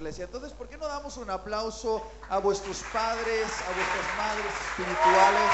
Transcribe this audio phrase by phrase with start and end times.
[0.00, 0.24] iglesia.
[0.24, 5.50] Entonces, ¿por qué no damos un aplauso a vuestros padres, a vuestras madres espirituales?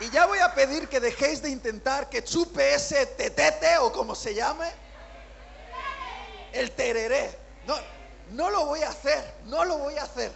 [0.00, 4.16] Y ya voy a pedir que dejéis de intentar que chupe ese tetete o como
[4.16, 4.68] se llame.
[6.52, 7.38] El tereré.
[7.64, 7.76] No,
[8.32, 10.32] no lo voy a hacer, no lo voy a hacer.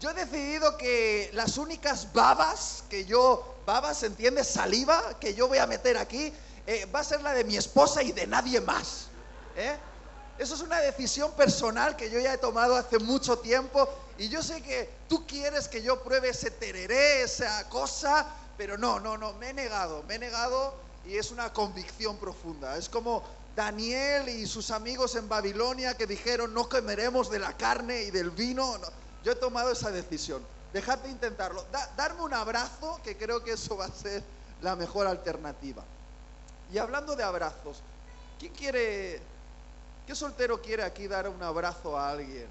[0.00, 4.48] Yo he decidido que las únicas babas que yo, babas, ¿entiendes?
[4.48, 6.34] Saliva que yo voy a meter aquí,
[6.68, 9.06] eh, va a ser la de mi esposa y de nadie más.
[9.56, 9.74] ¿eh?
[10.36, 13.88] Eso es una decisión personal que yo ya he tomado hace mucho tiempo
[14.18, 18.26] y yo sé que tú quieres que yo pruebe ese tereré, esa cosa,
[18.58, 20.74] pero no, no, no, me he negado, me he negado
[21.06, 22.76] y es una convicción profunda.
[22.76, 23.24] Es como
[23.56, 28.30] Daniel y sus amigos en Babilonia que dijeron no comeremos de la carne y del
[28.30, 28.76] vino.
[29.24, 30.44] Yo he tomado esa decisión.
[30.74, 31.64] Dejad de intentarlo.
[31.96, 34.22] darme un abrazo, que creo que eso va a ser
[34.60, 35.82] la mejor alternativa.
[36.72, 37.82] Y hablando de abrazos,
[38.38, 39.20] ¿quién quiere,
[40.06, 42.46] qué soltero quiere aquí dar un abrazo a alguien?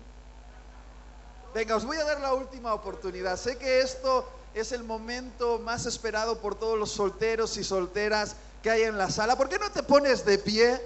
[1.54, 3.38] Venga, os voy a dar la última oportunidad.
[3.38, 8.72] Sé que esto es el momento más esperado por todos los solteros y solteras que
[8.72, 9.36] hay en la sala.
[9.38, 10.82] ¿Por qué no te pones de pie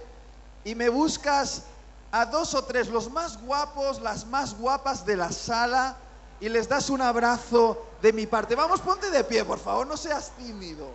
[0.64, 1.64] y me buscas
[2.12, 5.96] a dos o tres, los más guapos, las más guapas de la sala,
[6.42, 8.56] y les das un abrazo de mi parte.
[8.56, 10.88] Vamos, ponte de pie, por favor, no seas tímido.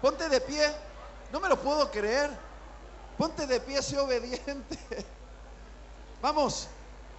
[0.00, 0.66] Ponte de pie,
[1.32, 2.30] no me lo puedo creer.
[3.18, 4.78] Ponte de pie, sé obediente.
[6.22, 6.68] Vamos,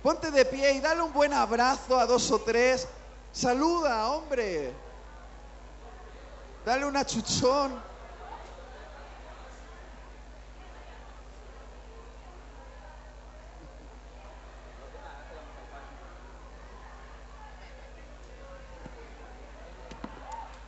[0.01, 2.87] ponte de pie y dale un buen abrazo a dos o tres.
[3.31, 4.73] Saluda, hombre.
[6.65, 7.90] Dale una chuchón.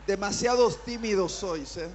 [0.06, 1.90] Demasiados tímidos sois, ¿eh?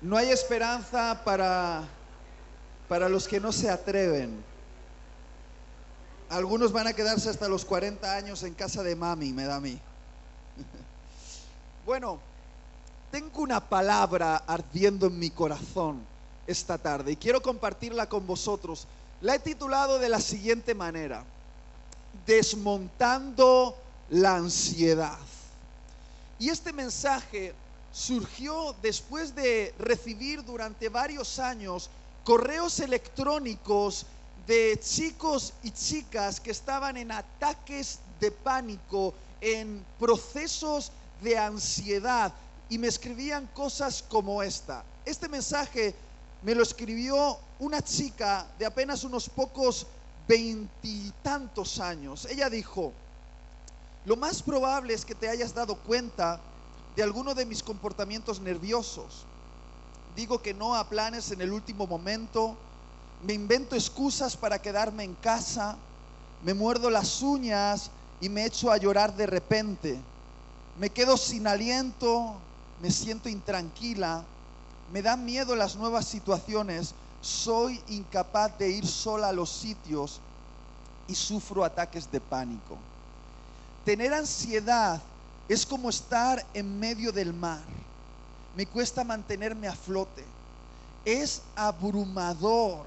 [0.00, 1.84] No hay esperanza para,
[2.88, 4.44] para los que no se atreven.
[6.28, 9.60] Algunos van a quedarse hasta los 40 años en casa de mami, me da a
[9.60, 9.80] mí.
[11.86, 12.18] Bueno,
[13.12, 16.04] tengo una palabra ardiendo en mi corazón
[16.48, 18.88] esta tarde y quiero compartirla con vosotros.
[19.20, 21.22] La he titulado de la siguiente manera
[22.24, 23.76] desmontando
[24.10, 25.18] la ansiedad.
[26.38, 27.54] Y este mensaje
[27.92, 31.88] surgió después de recibir durante varios años
[32.24, 34.06] correos electrónicos
[34.46, 42.32] de chicos y chicas que estaban en ataques de pánico, en procesos de ansiedad
[42.68, 44.84] y me escribían cosas como esta.
[45.04, 45.94] Este mensaje
[46.42, 49.86] me lo escribió una chica de apenas unos pocos
[50.26, 52.26] veintitantos años.
[52.26, 52.92] Ella dijo,
[54.04, 56.40] lo más probable es que te hayas dado cuenta
[56.94, 59.26] de alguno de mis comportamientos nerviosos.
[60.14, 62.56] Digo que no a planes en el último momento,
[63.24, 65.76] me invento excusas para quedarme en casa,
[66.44, 70.00] me muerdo las uñas y me echo a llorar de repente.
[70.78, 72.34] Me quedo sin aliento,
[72.80, 74.24] me siento intranquila,
[74.92, 76.94] me dan miedo las nuevas situaciones
[77.26, 80.20] soy incapaz de ir sola a los sitios
[81.08, 82.78] y sufro ataques de pánico.
[83.84, 85.02] Tener ansiedad
[85.48, 87.62] es como estar en medio del mar.
[88.54, 90.24] Me cuesta mantenerme a flote.
[91.04, 92.86] Es abrumador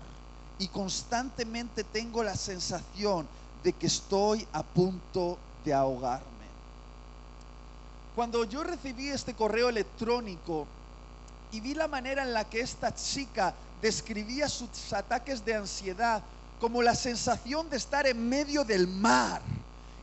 [0.58, 3.28] y constantemente tengo la sensación
[3.64, 6.26] de que estoy a punto de ahogarme.
[8.16, 10.66] Cuando yo recibí este correo electrónico
[11.52, 16.24] y vi la manera en la que esta chica describía sus ataques de ansiedad
[16.60, 19.42] como la sensación de estar en medio del mar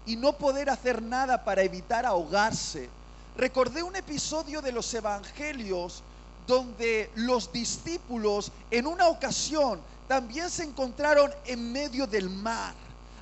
[0.06, 2.88] y no poder hacer nada para evitar ahogarse.
[3.36, 6.02] Recordé un episodio de los evangelios
[6.46, 12.74] donde los discípulos en una ocasión también se encontraron en medio del mar,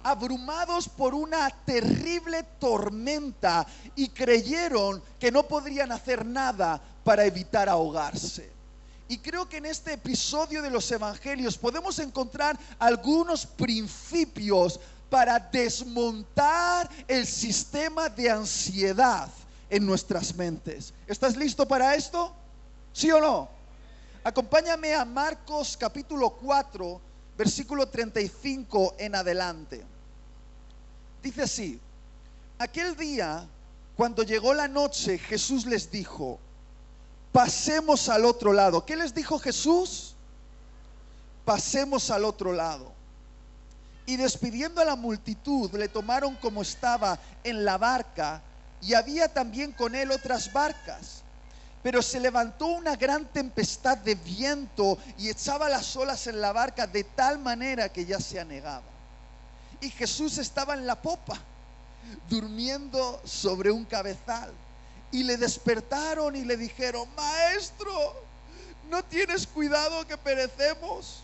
[0.02, 3.66] abrumados por una terrible tormenta
[3.96, 8.53] y creyeron que no podrían hacer nada para evitar ahogarse.
[9.08, 14.80] Y creo que en este episodio de los evangelios podemos encontrar algunos principios
[15.10, 19.28] para desmontar el sistema de ansiedad
[19.68, 20.94] en nuestras mentes.
[21.06, 22.34] ¿Estás listo para esto?
[22.92, 23.48] ¿Sí o no?
[24.24, 27.00] Acompáñame a Marcos capítulo 4,
[27.36, 29.84] versículo 35 en adelante.
[31.22, 31.80] Dice así,
[32.58, 33.46] aquel día,
[33.96, 36.38] cuando llegó la noche, Jesús les dijo,
[37.34, 38.86] pasemos al otro lado.
[38.86, 40.14] ¿Qué les dijo Jesús?
[41.44, 42.92] Pasemos al otro lado.
[44.06, 48.40] Y despidiendo a la multitud, le tomaron como estaba en la barca,
[48.80, 51.24] y había también con él otras barcas.
[51.82, 56.86] Pero se levantó una gran tempestad de viento y echaba las olas en la barca
[56.86, 58.86] de tal manera que ya se anegaba.
[59.80, 61.36] Y Jesús estaba en la popa,
[62.28, 64.52] durmiendo sobre un cabezal.
[65.14, 68.16] Y le despertaron y le dijeron, maestro,
[68.90, 71.22] ¿no tienes cuidado que perecemos?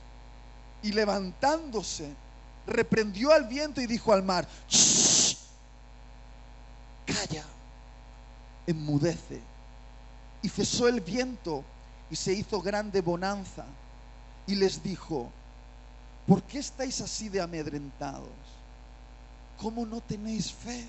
[0.80, 2.14] Y levantándose,
[2.68, 5.36] reprendió al viento y dijo al mar, "Shh,
[7.04, 7.44] calla,
[8.68, 9.40] enmudece.
[10.40, 11.64] Y cesó el viento
[12.12, 13.64] y se hizo grande bonanza.
[14.46, 15.32] Y les dijo,
[16.28, 18.30] ¿por qué estáis así de amedrentados?
[19.58, 20.86] ¿Cómo no tenéis fe?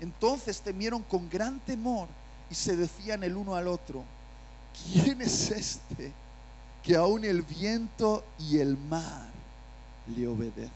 [0.00, 2.08] Entonces temieron con gran temor
[2.50, 4.04] y se decían el uno al otro,
[4.92, 6.12] ¿quién es este
[6.82, 9.28] que aún el viento y el mar
[10.14, 10.70] le obedecen?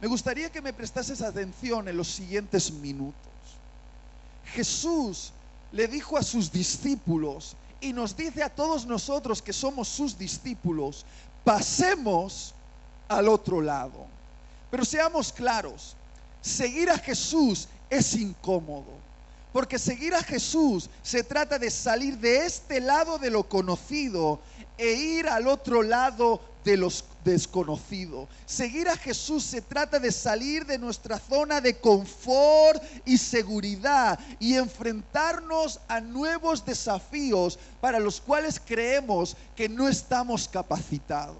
[0.00, 3.14] Me gustaría que me prestases atención en los siguientes minutos.
[4.46, 5.32] Jesús
[5.72, 11.04] le dijo a sus discípulos y nos dice a todos nosotros que somos sus discípulos,
[11.44, 12.54] pasemos
[13.08, 14.06] al otro lado.
[14.70, 15.96] Pero seamos claros,
[16.40, 19.00] seguir a Jesús es incómodo.
[19.52, 24.40] Porque seguir a Jesús se trata de salir de este lado de lo conocido
[24.78, 28.28] e ir al otro lado de los desconocido.
[28.46, 34.54] Seguir a Jesús se trata de salir de nuestra zona de confort y seguridad y
[34.54, 41.36] enfrentarnos a nuevos desafíos para los cuales creemos que no estamos capacitados.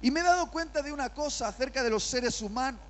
[0.00, 2.80] Y me he dado cuenta de una cosa acerca de los seres humanos.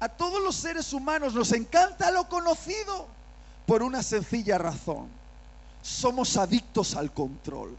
[0.00, 3.06] A todos los seres humanos nos encanta lo conocido
[3.66, 5.08] por una sencilla razón.
[5.82, 7.76] Somos adictos al control.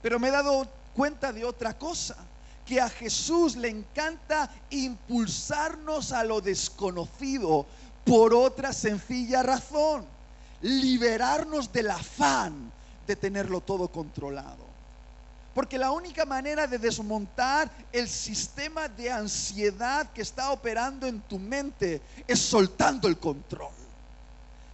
[0.00, 2.16] Pero me he dado cuenta de otra cosa,
[2.66, 7.66] que a Jesús le encanta impulsarnos a lo desconocido
[8.04, 10.04] por otra sencilla razón,
[10.60, 12.72] liberarnos del afán
[13.06, 14.71] de tenerlo todo controlado.
[15.54, 21.38] Porque la única manera de desmontar el sistema de ansiedad que está operando en tu
[21.38, 23.72] mente es soltando el control.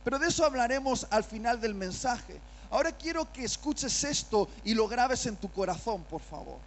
[0.05, 2.41] Pero de eso hablaremos al final del mensaje.
[2.71, 6.59] Ahora quiero que escuches esto y lo grabes en tu corazón, por favor.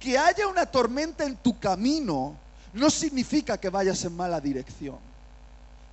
[0.00, 2.36] Que haya una tormenta en tu camino
[2.72, 4.96] no significa que vayas en mala dirección.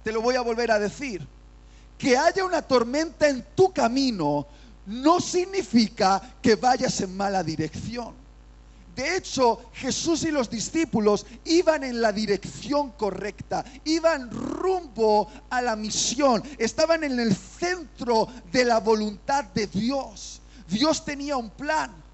[0.03, 1.27] Te lo voy a volver a decir.
[1.97, 4.45] Que haya una tormenta en tu camino
[4.85, 8.25] no significa que vayas en mala dirección.
[8.95, 15.75] De hecho, Jesús y los discípulos iban en la dirección correcta, iban rumbo a la
[15.75, 20.39] misión, estaban en el centro de la voluntad de Dios.
[20.69, 22.04] Dios tenía un plan.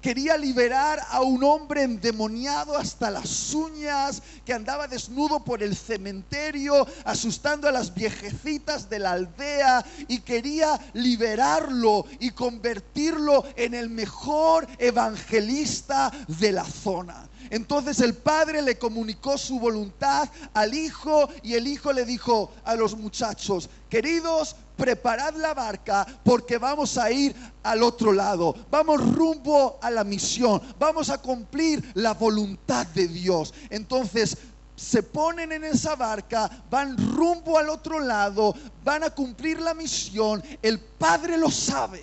[0.00, 6.86] Quería liberar a un hombre endemoniado hasta las uñas, que andaba desnudo por el cementerio,
[7.04, 14.66] asustando a las viejecitas de la aldea, y quería liberarlo y convertirlo en el mejor
[14.78, 17.28] evangelista de la zona.
[17.48, 22.74] Entonces el padre le comunicó su voluntad al hijo y el hijo le dijo a
[22.74, 29.78] los muchachos, queridos, preparad la barca porque vamos a ir al otro lado, vamos rumbo
[29.82, 33.52] a la misión, vamos a cumplir la voluntad de Dios.
[33.68, 34.38] Entonces
[34.76, 38.54] se ponen en esa barca, van rumbo al otro lado,
[38.84, 42.02] van a cumplir la misión, el Padre lo sabe,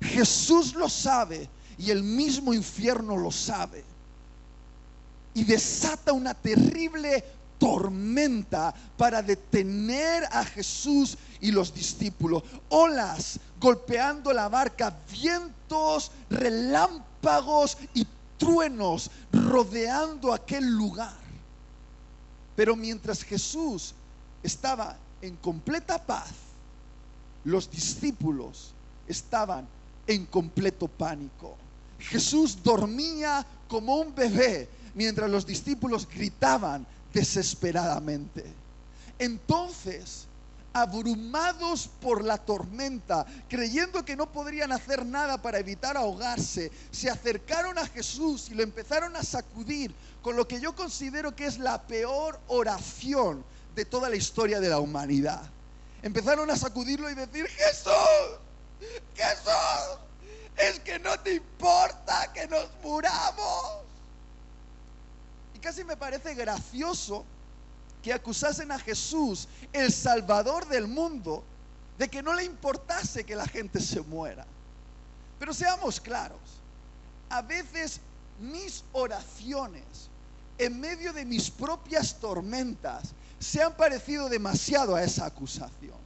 [0.00, 1.48] Jesús lo sabe
[1.78, 3.91] y el mismo infierno lo sabe
[5.34, 7.24] y desata una terrible
[7.58, 12.42] tormenta para detener a Jesús y los discípulos.
[12.68, 21.14] Olas golpeando la barca, vientos, relámpagos y truenos rodeando aquel lugar.
[22.56, 23.94] Pero mientras Jesús
[24.42, 26.32] estaba en completa paz,
[27.44, 28.72] los discípulos
[29.06, 29.66] estaban
[30.06, 31.56] en completo pánico.
[31.98, 38.44] Jesús dormía como un bebé mientras los discípulos gritaban desesperadamente.
[39.18, 40.26] Entonces,
[40.72, 47.78] abrumados por la tormenta, creyendo que no podrían hacer nada para evitar ahogarse, se acercaron
[47.78, 51.82] a Jesús y lo empezaron a sacudir con lo que yo considero que es la
[51.82, 53.44] peor oración
[53.74, 55.42] de toda la historia de la humanidad.
[56.02, 57.92] Empezaron a sacudirlo y decir, Jesús,
[59.14, 59.98] Jesús,
[60.56, 63.82] es que no te importa que nos muramos
[65.62, 67.24] casi me parece gracioso
[68.02, 71.44] que acusasen a Jesús, el Salvador del mundo,
[71.96, 74.44] de que no le importase que la gente se muera.
[75.38, 76.40] Pero seamos claros,
[77.30, 78.00] a veces
[78.40, 79.84] mis oraciones
[80.58, 86.02] en medio de mis propias tormentas se han parecido demasiado a esa acusación.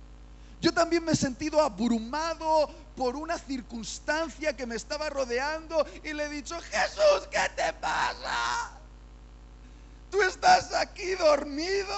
[0.60, 6.24] Yo también me he sentido abrumado por una circunstancia que me estaba rodeando y le
[6.24, 8.72] he dicho, Jesús, ¿qué te pasa?
[10.10, 11.94] Tú estás aquí dormido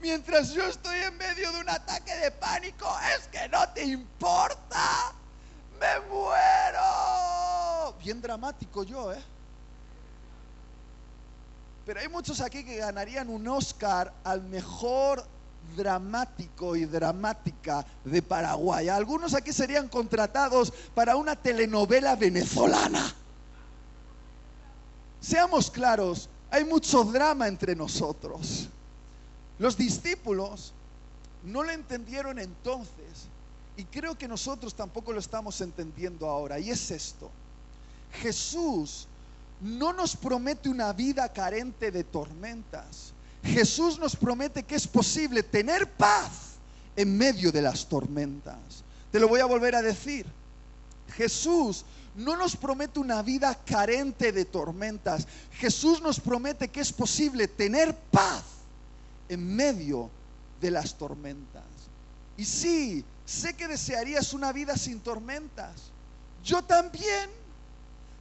[0.00, 2.86] mientras yo estoy en medio de un ataque de pánico.
[3.16, 5.12] Es que no te importa.
[5.80, 7.94] Me muero.
[8.02, 9.22] Bien dramático yo, ¿eh?
[11.86, 15.24] Pero hay muchos aquí que ganarían un Oscar al mejor
[15.76, 18.88] dramático y dramática de Paraguay.
[18.88, 23.14] Algunos aquí serían contratados para una telenovela venezolana.
[25.20, 28.68] Seamos claros, hay mucho drama entre nosotros.
[29.58, 30.72] Los discípulos
[31.42, 33.26] no lo entendieron entonces
[33.76, 36.60] y creo que nosotros tampoco lo estamos entendiendo ahora.
[36.60, 37.28] Y es esto.
[38.22, 39.08] Jesús
[39.60, 43.12] no nos promete una vida carente de tormentas.
[43.42, 46.52] Jesús nos promete que es posible tener paz
[46.94, 48.84] en medio de las tormentas.
[49.10, 50.24] Te lo voy a volver a decir.
[51.16, 51.84] Jesús
[52.14, 55.26] no nos promete una vida carente de tormentas.
[55.52, 58.44] Jesús nos promete que es posible tener paz
[59.28, 60.10] en medio
[60.60, 61.64] de las tormentas.
[62.36, 65.72] Y sí, sé que desearías una vida sin tormentas.
[66.44, 67.30] Yo también.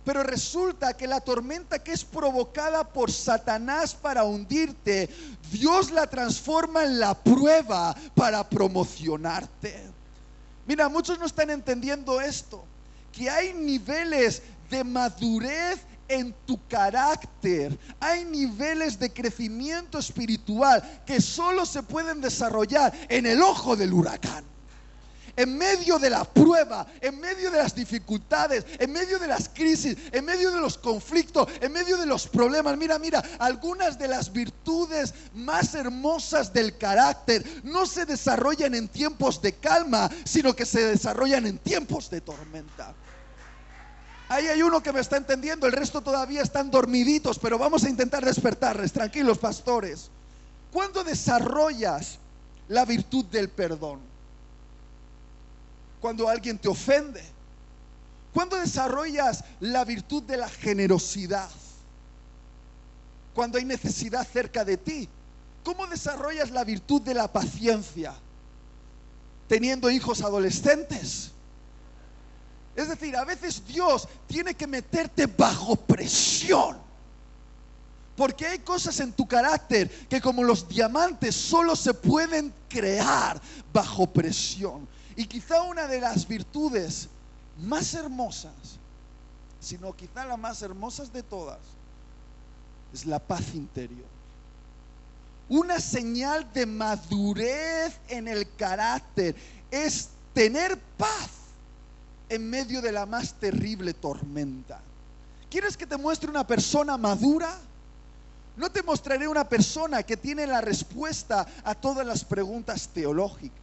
[0.06, 5.10] Pero resulta que la tormenta que es provocada por Satanás para hundirte,
[5.50, 9.82] Dios la transforma en la prueba para promocionarte.
[10.68, 12.66] Mira, muchos no están entendiendo esto,
[13.14, 17.78] que hay niveles de madurez en tu carácter.
[18.00, 24.44] Hay niveles de crecimiento espiritual que solo se pueden desarrollar en el ojo del huracán
[25.36, 29.98] en medio de la prueba, en medio de las dificultades, en medio de las crisis,
[30.12, 32.78] en medio de los conflictos, en medio de los problemas.
[32.78, 39.42] Mira, mira, algunas de las virtudes más hermosas del carácter no se desarrollan en tiempos
[39.42, 42.94] de calma, sino que se desarrollan en tiempos de tormenta.
[44.34, 47.90] Ahí hay uno que me está entendiendo, el resto todavía están dormiditos, pero vamos a
[47.90, 50.10] intentar despertarles, tranquilos pastores.
[50.72, 52.18] ¿Cuándo desarrollas
[52.68, 54.14] la virtud del perdón?
[56.04, 57.24] cuando alguien te ofende?
[58.34, 61.50] ¿Cuándo desarrollas la virtud de la generosidad?
[63.34, 65.08] Cuando hay necesidad cerca de ti.
[65.64, 68.14] ¿Cómo desarrollas la virtud de la paciencia?
[69.48, 71.32] Teniendo hijos adolescentes.
[72.76, 76.78] Es decir, a veces Dios tiene que meterte bajo presión.
[78.16, 84.08] Porque hay cosas en tu carácter que como los diamantes solo se pueden crear bajo
[84.08, 84.88] presión.
[85.16, 87.10] Y quizá una de las virtudes
[87.60, 88.54] más hermosas,
[89.60, 91.60] sino quizá la más hermosas de todas,
[92.94, 94.06] es la paz interior.
[95.50, 99.36] Una señal de madurez en el carácter
[99.70, 101.43] es tener paz
[102.34, 104.82] en medio de la más terrible tormenta.
[105.50, 107.56] ¿Quieres que te muestre una persona madura?
[108.58, 113.63] No te mostraré una persona que tiene la respuesta a todas las preguntas teológicas.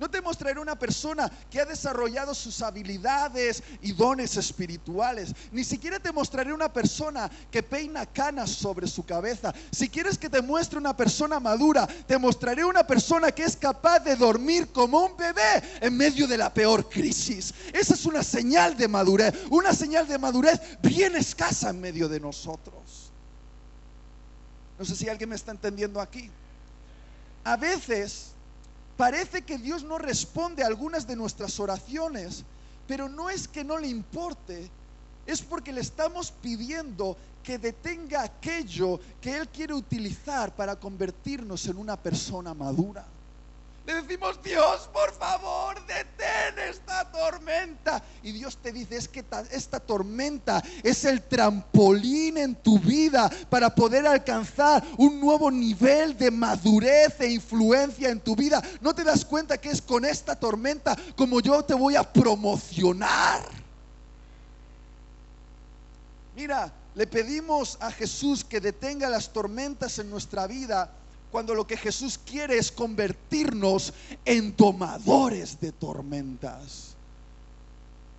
[0.00, 5.34] No te mostraré una persona que ha desarrollado sus habilidades y dones espirituales.
[5.52, 9.52] Ni siquiera te mostraré una persona que peina canas sobre su cabeza.
[9.70, 14.00] Si quieres que te muestre una persona madura, te mostraré una persona que es capaz
[14.00, 17.52] de dormir como un bebé en medio de la peor crisis.
[17.70, 19.34] Esa es una señal de madurez.
[19.50, 23.12] Una señal de madurez bien escasa en medio de nosotros.
[24.78, 26.30] No sé si alguien me está entendiendo aquí.
[27.44, 28.29] A veces
[29.00, 32.44] Parece que Dios no responde a algunas de nuestras oraciones,
[32.86, 34.70] pero no es que no le importe,
[35.24, 41.78] es porque le estamos pidiendo que detenga aquello que Él quiere utilizar para convertirnos en
[41.78, 43.06] una persona madura.
[43.90, 48.00] Le decimos, Dios, por favor, detén esta tormenta.
[48.22, 53.74] Y Dios te dice, es que esta tormenta es el trampolín en tu vida para
[53.74, 58.62] poder alcanzar un nuevo nivel de madurez e influencia en tu vida.
[58.80, 63.42] ¿No te das cuenta que es con esta tormenta como yo te voy a promocionar?
[66.36, 70.92] Mira, le pedimos a Jesús que detenga las tormentas en nuestra vida
[71.30, 73.92] cuando lo que Jesús quiere es convertirnos
[74.24, 76.94] en tomadores de tormentas.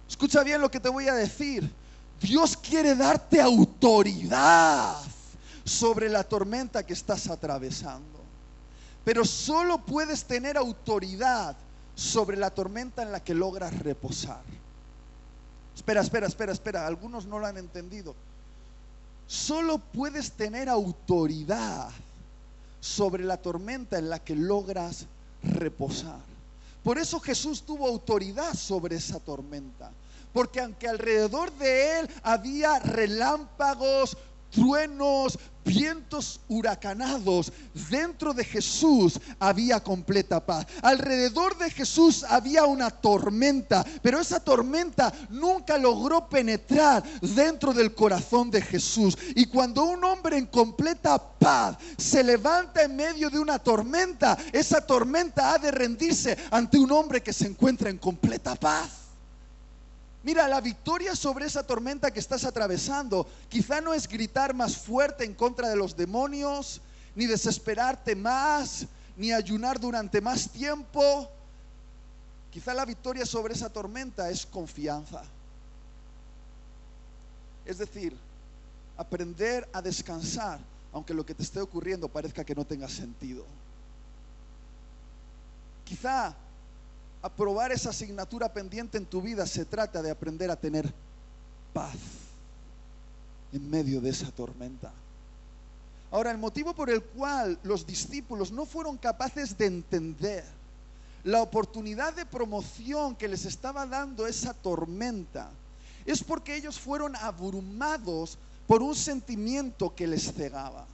[0.07, 1.69] Escucha bien lo que te voy a decir.
[2.21, 4.97] Dios quiere darte autoridad
[5.63, 8.21] sobre la tormenta que estás atravesando.
[9.03, 11.55] Pero solo puedes tener autoridad
[11.95, 14.43] sobre la tormenta en la que logras reposar.
[15.75, 16.87] Espera, espera, espera, espera.
[16.87, 18.15] Algunos no lo han entendido.
[19.27, 21.89] Solo puedes tener autoridad
[22.81, 25.05] sobre la tormenta en la que logras
[25.43, 26.19] reposar.
[26.83, 29.91] Por eso Jesús tuvo autoridad sobre esa tormenta.
[30.33, 34.17] Porque aunque alrededor de él había relámpagos,
[34.51, 37.51] truenos, vientos huracanados,
[37.89, 40.65] dentro de Jesús había completa paz.
[40.81, 48.51] Alrededor de Jesús había una tormenta, pero esa tormenta nunca logró penetrar dentro del corazón
[48.51, 49.17] de Jesús.
[49.35, 54.81] Y cuando un hombre en completa paz se levanta en medio de una tormenta, esa
[54.81, 59.00] tormenta ha de rendirse ante un hombre que se encuentra en completa paz.
[60.23, 65.23] Mira, la victoria sobre esa tormenta que estás atravesando quizá no es gritar más fuerte
[65.23, 66.81] en contra de los demonios,
[67.15, 68.85] ni desesperarte más,
[69.17, 71.29] ni ayunar durante más tiempo.
[72.51, 75.23] Quizá la victoria sobre esa tormenta es confianza.
[77.65, 78.15] Es decir,
[78.97, 80.59] aprender a descansar
[80.93, 83.45] aunque lo que te esté ocurriendo parezca que no tenga sentido.
[85.85, 86.33] Quizá
[87.21, 90.91] aprobar esa asignatura pendiente en tu vida se trata de aprender a tener
[91.73, 91.95] paz
[93.53, 94.91] en medio de esa tormenta.
[96.11, 100.43] Ahora, el motivo por el cual los discípulos no fueron capaces de entender
[101.23, 105.51] la oportunidad de promoción que les estaba dando esa tormenta
[106.05, 108.37] es porque ellos fueron abrumados
[108.67, 110.85] por un sentimiento que les cegaba.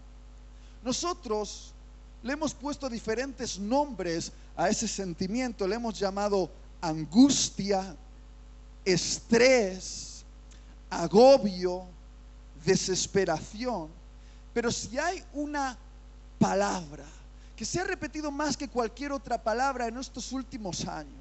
[0.83, 1.73] Nosotros
[2.23, 6.49] le hemos puesto diferentes nombres a ese sentimiento, le hemos llamado
[6.81, 7.95] angustia,
[8.83, 10.23] estrés,
[10.89, 11.85] agobio,
[12.65, 13.89] desesperación.
[14.53, 15.77] Pero si hay una
[16.39, 17.05] palabra
[17.55, 21.13] que se ha repetido más que cualquier otra palabra en estos últimos años,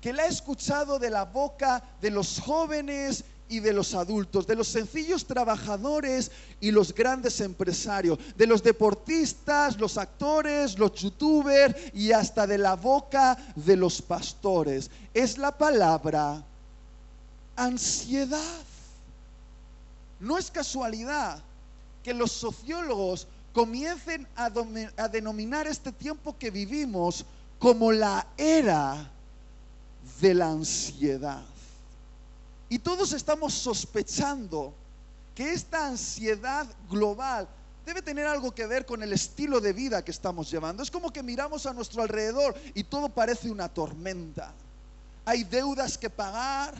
[0.00, 4.56] que la he escuchado de la boca de los jóvenes y de los adultos, de
[4.56, 6.30] los sencillos trabajadores
[6.60, 12.76] y los grandes empresarios, de los deportistas, los actores, los youtubers y hasta de la
[12.76, 14.90] boca de los pastores.
[15.12, 16.42] Es la palabra
[17.56, 18.64] ansiedad.
[20.18, 21.42] No es casualidad
[22.02, 24.50] que los sociólogos comiencen a,
[24.96, 27.24] a denominar este tiempo que vivimos
[27.58, 29.10] como la era
[30.20, 31.51] de la ansiedad.
[32.72, 34.72] Y todos estamos sospechando
[35.34, 37.46] que esta ansiedad global
[37.84, 40.82] debe tener algo que ver con el estilo de vida que estamos llevando.
[40.82, 44.54] Es como que miramos a nuestro alrededor y todo parece una tormenta.
[45.26, 46.72] Hay deudas que pagar,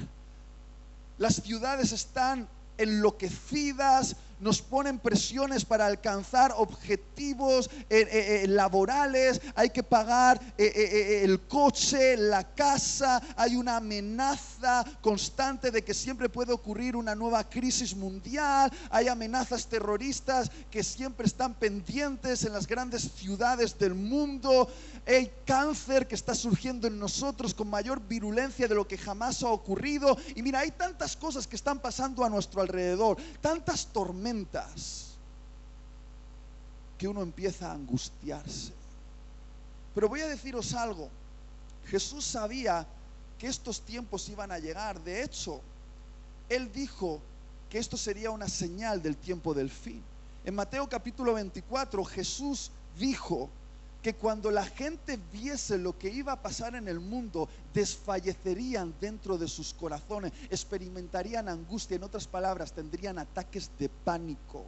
[1.18, 9.70] las ciudades están enloquecidas, nos ponen presiones para alcanzar objetivos eh, eh, eh, laborales, hay
[9.70, 16.96] que pagar el coche, la casa, hay una amenaza constante de que siempre puede ocurrir
[16.96, 23.78] una nueva crisis mundial, hay amenazas terroristas que siempre están pendientes en las grandes ciudades
[23.78, 24.68] del mundo,
[25.06, 29.48] hay cáncer que está surgiendo en nosotros con mayor virulencia de lo que jamás ha
[29.48, 30.16] ocurrido.
[30.34, 34.31] Y mira, hay tantas cosas que están pasando a nuestro alrededor, tantas tormentas,
[36.98, 38.72] que uno empieza a angustiarse.
[39.94, 41.08] Pero voy a deciros algo.
[41.86, 42.86] Jesús sabía
[43.38, 45.00] que estos tiempos iban a llegar.
[45.02, 45.60] De hecho,
[46.48, 47.20] Él dijo
[47.68, 50.02] que esto sería una señal del tiempo del fin.
[50.44, 53.50] En Mateo capítulo 24, Jesús dijo,
[54.02, 59.38] que cuando la gente viese lo que iba a pasar en el mundo, desfallecerían dentro
[59.38, 64.64] de sus corazones, experimentarían angustia, en otras palabras, tendrían ataques de pánico.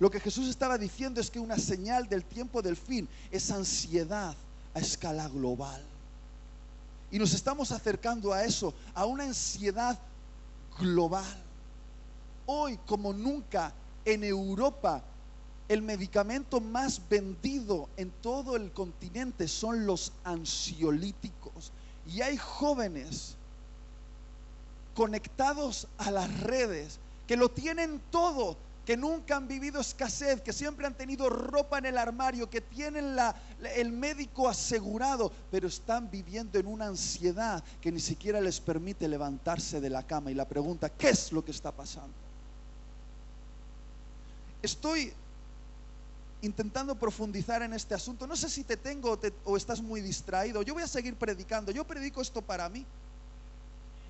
[0.00, 4.34] Lo que Jesús estaba diciendo es que una señal del tiempo del fin es ansiedad
[4.74, 5.82] a escala global.
[7.12, 9.96] Y nos estamos acercando a eso, a una ansiedad
[10.78, 11.44] global.
[12.46, 13.72] Hoy como nunca
[14.04, 15.04] en Europa
[15.70, 21.70] el medicamento más vendido en todo el continente son los ansiolíticos.
[22.08, 23.36] Y hay jóvenes
[24.96, 30.88] conectados a las redes que lo tienen todo, que nunca han vivido escasez, que siempre
[30.88, 33.16] han tenido ropa en el armario, que tienen
[33.76, 39.80] el médico asegurado, pero están viviendo en una ansiedad que ni siquiera les permite levantarse
[39.80, 40.32] de la cama.
[40.32, 42.12] Y la pregunta, ¿qué es lo que está pasando?
[44.62, 45.12] Estoy
[46.42, 48.26] intentando profundizar en este asunto.
[48.26, 50.62] No sé si te tengo o, estás muy distraído.
[50.62, 51.72] Yo voy a seguir predicando.
[51.72, 52.84] Yo predico esto para mí.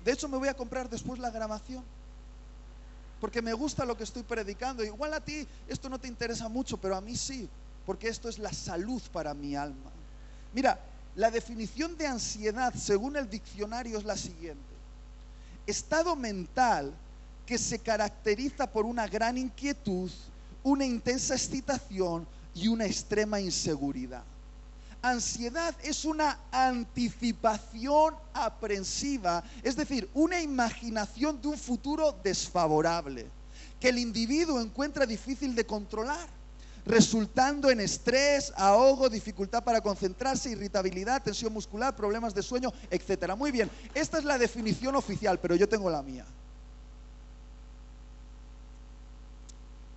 [0.03, 1.83] De hecho, me voy a comprar después la grabación.
[3.19, 4.83] Porque me gusta lo que estoy predicando.
[4.83, 7.47] Igual a ti esto no te interesa mucho, pero a mí sí.
[7.85, 9.91] Porque esto es la salud para mi alma.
[10.53, 10.79] Mira,
[11.15, 14.61] la definición de ansiedad según el diccionario es la siguiente.
[15.67, 16.93] Estado mental
[17.45, 20.09] que se caracteriza por una gran inquietud,
[20.63, 24.23] una intensa excitación y una extrema inseguridad.
[25.01, 33.25] Ansiedad es una anticipación aprensiva, es decir, una imaginación de un futuro desfavorable,
[33.79, 36.27] que el individuo encuentra difícil de controlar,
[36.85, 43.35] resultando en estrés, ahogo, dificultad para concentrarse, irritabilidad, tensión muscular, problemas de sueño, etc.
[43.35, 46.25] Muy bien, esta es la definición oficial, pero yo tengo la mía.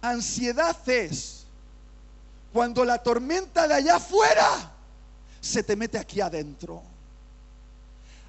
[0.05, 1.47] Ansiedad es
[2.53, 4.71] cuando la tormenta de allá afuera
[5.41, 6.83] se te mete aquí adentro.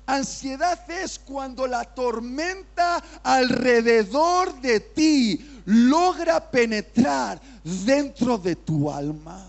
[0.06, 9.46] Ansiedad es cuando la tormenta alrededor de ti logra penetrar dentro de tu alma.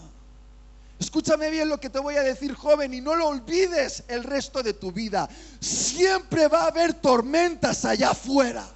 [0.98, 4.64] Escúchame bien lo que te voy a decir, joven, y no lo olvides el resto
[4.64, 5.28] de tu vida.
[5.60, 8.66] Siempre va a haber tormentas allá afuera.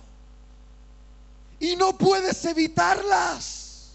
[1.61, 3.91] Y no puedes evitarlas.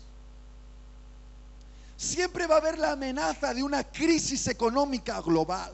[1.97, 5.73] Siempre va a haber la amenaza de una crisis económica global.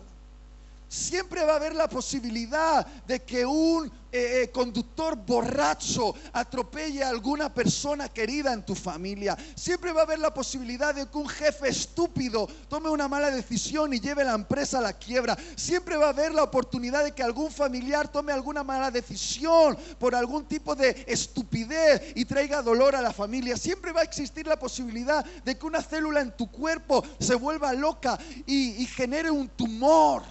[0.91, 7.07] Siempre va a haber la posibilidad de que un eh, eh, conductor borracho atropelle a
[7.07, 9.37] alguna persona querida en tu familia.
[9.55, 13.93] Siempre va a haber la posibilidad de que un jefe estúpido tome una mala decisión
[13.93, 15.37] y lleve la empresa a la quiebra.
[15.55, 20.13] Siempre va a haber la oportunidad de que algún familiar tome alguna mala decisión por
[20.13, 23.55] algún tipo de estupidez y traiga dolor a la familia.
[23.55, 27.71] Siempre va a existir la posibilidad de que una célula en tu cuerpo se vuelva
[27.71, 30.23] loca y genere un tumor.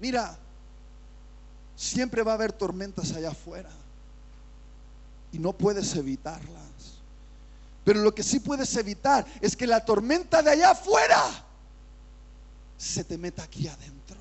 [0.00, 0.38] Mira,
[1.76, 3.70] siempre va a haber tormentas allá afuera
[5.30, 6.60] y no puedes evitarlas.
[7.84, 11.22] Pero lo que sí puedes evitar es que la tormenta de allá afuera
[12.78, 14.16] se te meta aquí adentro.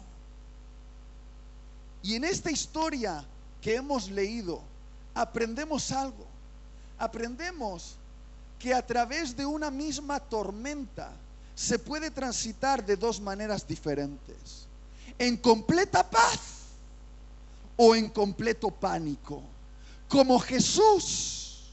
[2.03, 3.25] Y en esta historia
[3.61, 4.61] que hemos leído,
[5.13, 6.27] aprendemos algo.
[6.97, 7.95] Aprendemos
[8.57, 11.11] que a través de una misma tormenta
[11.55, 14.68] se puede transitar de dos maneras diferentes
[15.19, 16.39] en completa paz
[17.75, 19.43] o en completo pánico,
[20.07, 21.69] como Jesús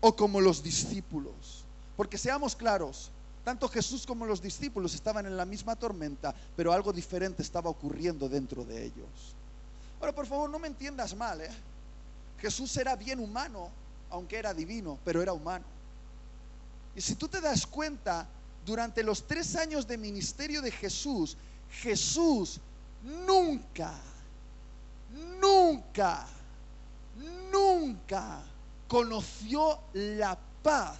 [0.00, 1.64] o como los discípulos.
[1.96, 3.10] Porque seamos claros,
[3.44, 8.28] tanto Jesús como los discípulos estaban en la misma tormenta, pero algo diferente estaba ocurriendo
[8.28, 9.34] dentro de ellos.
[10.00, 11.50] Ahora, por favor, no me entiendas mal, ¿eh?
[12.40, 13.70] Jesús era bien humano,
[14.10, 15.64] aunque era divino, pero era humano.
[16.94, 18.26] Y si tú te das cuenta,
[18.64, 21.36] durante los tres años de ministerio de Jesús,
[21.70, 22.60] Jesús
[23.26, 23.94] nunca,
[25.40, 26.26] nunca,
[27.52, 28.42] nunca
[28.88, 30.98] conoció la paz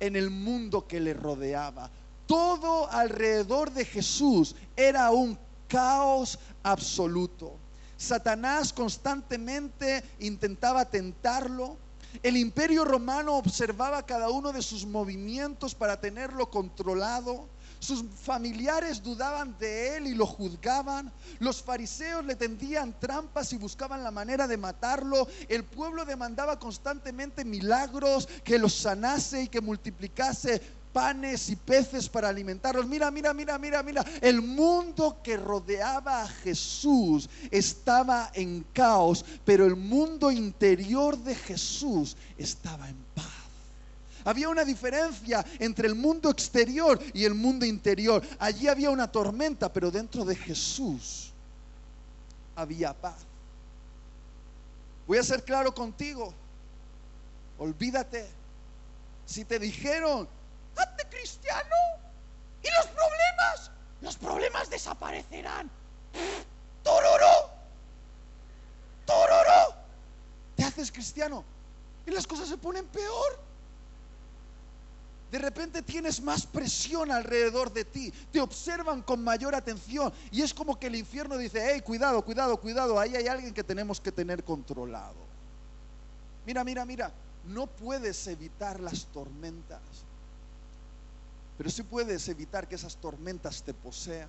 [0.00, 1.90] en el mundo que le rodeaba.
[2.26, 7.52] Todo alrededor de Jesús era un caos absoluto.
[7.96, 11.76] Satanás constantemente intentaba tentarlo.
[12.22, 17.46] El imperio romano observaba cada uno de sus movimientos para tenerlo controlado.
[17.86, 21.12] Sus familiares dudaban de él y lo juzgaban.
[21.38, 25.28] Los fariseos le tendían trampas y buscaban la manera de matarlo.
[25.48, 30.60] El pueblo demandaba constantemente milagros, que los sanase y que multiplicase
[30.92, 32.88] panes y peces para alimentarlos.
[32.88, 34.04] Mira, mira, mira, mira, mira.
[34.20, 42.16] El mundo que rodeaba a Jesús estaba en caos, pero el mundo interior de Jesús
[42.36, 43.35] estaba en paz.
[44.26, 48.26] Había una diferencia entre el mundo exterior y el mundo interior.
[48.40, 51.32] Allí había una tormenta, pero dentro de Jesús
[52.56, 53.14] había paz.
[55.06, 56.34] Voy a ser claro contigo.
[57.56, 58.28] Olvídate.
[59.26, 60.28] Si te dijeron,
[60.76, 61.76] hazte cristiano
[62.64, 65.70] y los problemas, los problemas desaparecerán.
[66.82, 67.50] Tororo,
[69.04, 69.76] tororo.
[70.56, 71.44] Te haces cristiano
[72.04, 73.45] y las cosas se ponen peor
[75.30, 80.54] de repente tienes más presión alrededor de ti, te observan con mayor atención y es
[80.54, 84.12] como que el infierno dice, hey, cuidado, cuidado, cuidado, ahí hay alguien que tenemos que
[84.12, 85.26] tener controlado.
[86.46, 87.12] Mira, mira, mira,
[87.44, 89.80] no puedes evitar las tormentas,
[91.58, 94.28] pero sí puedes evitar que esas tormentas te posean.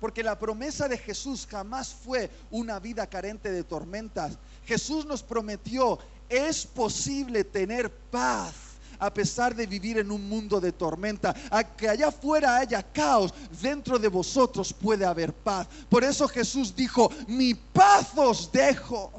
[0.00, 4.38] Porque la promesa de Jesús jamás fue una vida carente de tormentas.
[4.64, 8.67] Jesús nos prometió, es posible tener paz
[8.98, 11.34] a pesar de vivir en un mundo de tormenta.
[11.50, 15.66] A que allá afuera haya caos, dentro de vosotros puede haber paz.
[15.88, 19.10] Por eso Jesús dijo, mi paz os dejo,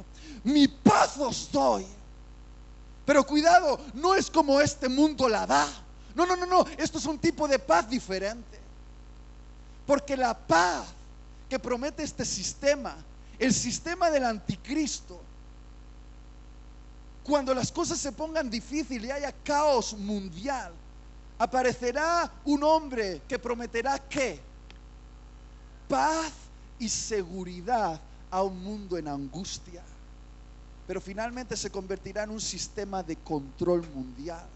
[0.44, 1.86] mi paz os doy.
[3.06, 5.68] Pero cuidado, no es como este mundo la da.
[6.16, 8.60] No, no, no, no, esto es un tipo de paz diferente.
[9.86, 10.86] Porque la paz
[11.50, 12.96] que promete este sistema,
[13.40, 15.20] el sistema del anticristo,
[17.30, 20.74] cuando las cosas se pongan difíciles y haya caos mundial,
[21.38, 24.42] aparecerá un hombre que prometerá qué?
[25.88, 26.34] Paz
[26.80, 29.84] y seguridad a un mundo en angustia.
[30.88, 34.48] Pero finalmente se convertirá en un sistema de control mundial.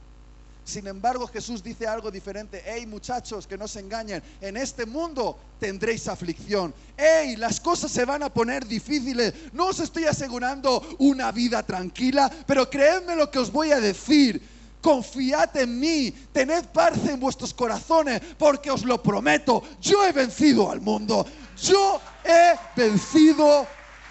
[0.65, 2.63] Sin embargo, Jesús dice algo diferente.
[2.65, 4.23] Hey muchachos, que no se engañen.
[4.39, 6.73] En este mundo tendréis aflicción.
[6.95, 9.33] Hey, las cosas se van a poner difíciles.
[9.51, 14.41] No os estoy asegurando una vida tranquila, pero creedme lo que os voy a decir.
[14.81, 20.69] Confiad en mí, tened paz en vuestros corazones, porque os lo prometo, yo he vencido
[20.69, 21.25] al mundo.
[21.61, 23.65] Yo he vencido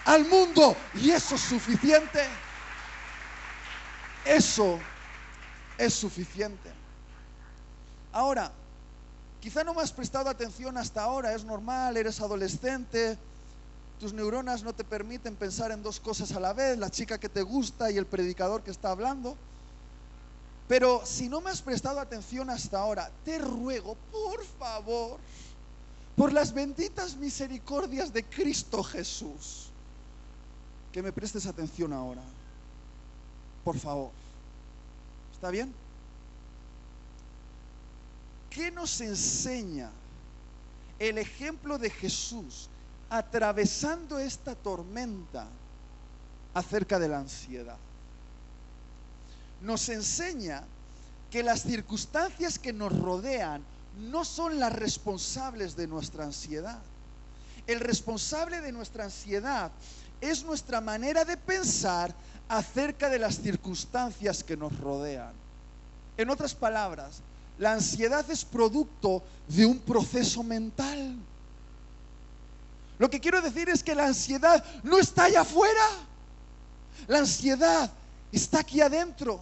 [0.05, 0.77] al mundo.
[0.95, 2.21] Y eso es suficiente.
[4.25, 4.79] Eso
[5.85, 6.71] es suficiente.
[8.13, 8.53] Ahora,
[9.41, 13.19] quizá no me has prestado atención hasta ahora, es normal, eres adolescente,
[13.99, 17.29] tus neuronas no te permiten pensar en dos cosas a la vez, la chica que
[17.29, 19.37] te gusta y el predicador que está hablando.
[20.69, 25.19] Pero si no me has prestado atención hasta ahora, te ruego, por favor,
[26.17, 29.71] por las benditas misericordias de Cristo Jesús,
[30.93, 32.23] que me prestes atención ahora.
[33.65, 34.22] Por favor.
[35.43, 35.75] ¿Está bien?
[38.49, 39.91] ¿Qué nos enseña
[41.01, 42.69] el ejemplo de Jesús
[43.11, 45.49] atravesando esta tormenta
[46.55, 47.77] acerca de la ansiedad?
[49.63, 50.63] Nos enseña
[51.29, 53.65] que las circunstancias que nos rodean
[53.99, 56.79] no son las responsables de nuestra ansiedad.
[57.67, 59.73] El responsable de nuestra ansiedad
[60.21, 62.15] es nuestra manera de pensar
[62.53, 65.33] acerca de las circunstancias que nos rodean.
[66.19, 67.23] En otras palabras,
[67.59, 71.17] la ansiedad es producto de un proceso mental.
[72.99, 75.87] Lo que quiero decir es que la ansiedad no está allá afuera.
[77.07, 77.91] La ansiedad
[78.31, 79.41] está aquí adentro.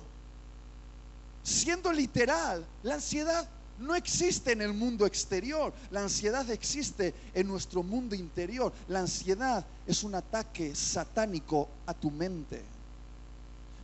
[1.42, 3.48] Siendo literal, la ansiedad
[3.80, 8.72] no existe en el mundo exterior, la ansiedad existe en nuestro mundo interior.
[8.86, 12.62] La ansiedad es un ataque satánico a tu mente.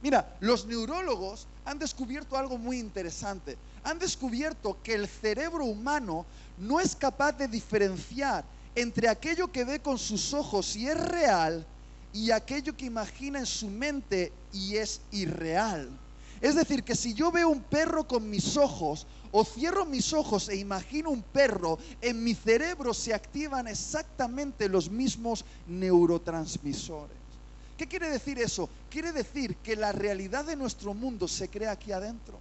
[0.02, 3.58] Mira, los neurólogos han descubierto algo muy interesante.
[3.82, 6.26] Han descubierto que el cerebro humano
[6.58, 11.66] no es capaz de diferenciar entre aquello que ve con sus ojos y es real
[12.12, 15.90] y aquello que imagina en su mente y es irreal.
[16.40, 20.48] Es decir, que si yo veo un perro con mis ojos o cierro mis ojos
[20.50, 27.25] e imagino un perro, en mi cerebro se activan exactamente los mismos neurotransmisores.
[27.76, 28.68] ¿Qué quiere decir eso?
[28.90, 32.38] Quiere decir que la realidad de nuestro mundo se crea aquí adentro.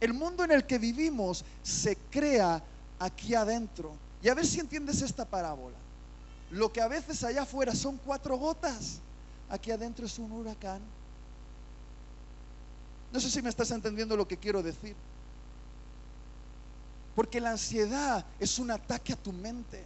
[0.00, 2.62] El mundo en el que vivimos se crea
[2.98, 3.92] aquí adentro.
[4.22, 5.76] Y a ver si entiendes esta parábola.
[6.50, 9.00] Lo que a veces allá afuera son cuatro gotas,
[9.48, 10.80] aquí adentro es un huracán.
[13.12, 14.96] No sé si me estás entendiendo lo que quiero decir.
[17.14, 19.84] Porque la ansiedad es un ataque a tu mente.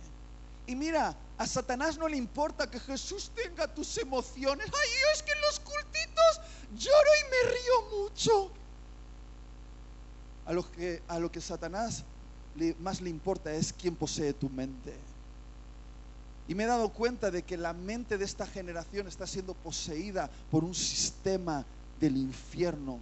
[0.66, 4.66] Y mira, a Satanás no le importa que Jesús tenga tus emociones.
[4.66, 6.40] Ay, es que en los cultitos
[6.76, 8.50] lloro y me río mucho.
[10.46, 12.04] A lo que, a lo que Satanás
[12.78, 14.94] más le importa es quién posee tu mente.
[16.46, 20.30] Y me he dado cuenta de que la mente de esta generación está siendo poseída
[20.50, 21.64] por un sistema
[22.00, 23.00] del infierno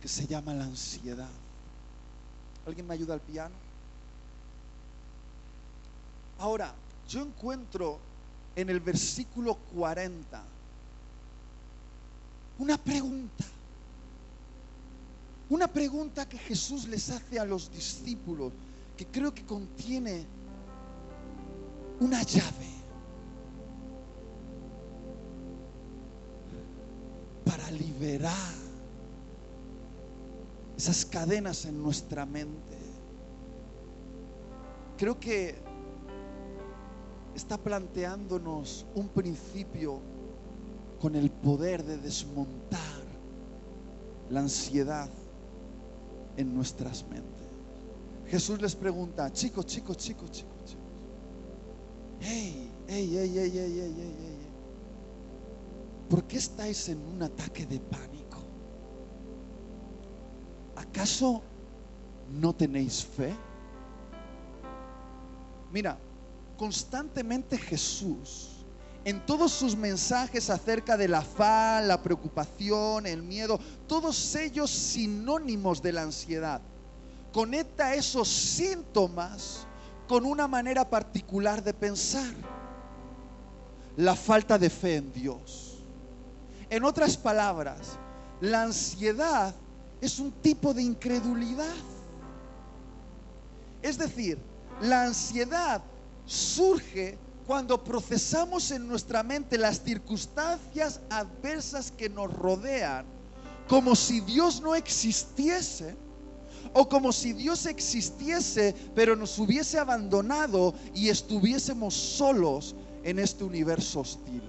[0.00, 1.28] que se llama la ansiedad.
[2.66, 3.54] ¿Alguien me ayuda al piano?
[6.38, 6.74] Ahora,
[7.08, 7.98] yo encuentro
[8.56, 10.54] en el versículo 40
[12.58, 13.44] una pregunta.
[15.50, 18.52] Una pregunta que Jesús les hace a los discípulos,
[18.96, 20.24] que creo que contiene
[22.00, 22.70] una llave
[27.44, 28.54] para liberar
[30.76, 32.78] esas cadenas en nuestra mente.
[34.96, 35.56] Creo que
[37.34, 40.00] está planteándonos un principio
[41.00, 42.80] con el poder de desmontar
[44.30, 45.08] la ansiedad
[46.36, 47.34] en nuestras mentes.
[48.28, 50.82] Jesús les pregunta, chicos, chicos, chicos, chicos, chicos.
[52.20, 54.38] Hey, hey, hey, hey, hey, hey, hey, hey.
[56.08, 58.38] ¿Por qué estáis en un ataque de pánico?
[60.76, 61.42] ¿Acaso
[62.30, 63.34] no tenéis fe?
[65.72, 65.98] Mira,
[66.56, 68.54] constantemente Jesús
[69.04, 75.92] en todos sus mensajes acerca del afán, la preocupación, el miedo, todos ellos sinónimos de
[75.92, 76.62] la ansiedad.
[77.32, 79.66] Conecta esos síntomas
[80.08, 82.32] con una manera particular de pensar.
[83.96, 85.78] La falta de fe en Dios.
[86.70, 87.98] En otras palabras,
[88.40, 89.54] la ansiedad
[90.00, 91.74] es un tipo de incredulidad.
[93.82, 94.38] Es decir,
[94.80, 95.82] la ansiedad
[96.26, 103.04] surge cuando procesamos en nuestra mente las circunstancias adversas que nos rodean
[103.68, 105.96] como si Dios no existiese
[106.72, 114.00] o como si Dios existiese pero nos hubiese abandonado y estuviésemos solos en este universo
[114.00, 114.42] hostil.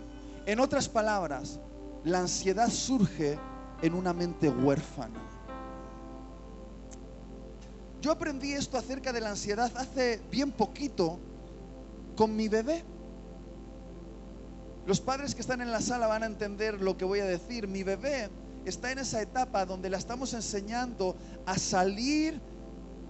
[0.46, 1.60] En otras palabras,
[2.06, 3.38] la ansiedad surge
[3.82, 5.20] en una mente huérfana.
[8.02, 11.20] Yo aprendí esto acerca de la ansiedad hace bien poquito
[12.16, 12.84] con mi bebé.
[14.86, 17.68] Los padres que están en la sala van a entender lo que voy a decir.
[17.68, 18.30] Mi bebé
[18.66, 22.40] está en esa etapa donde la estamos enseñando a salir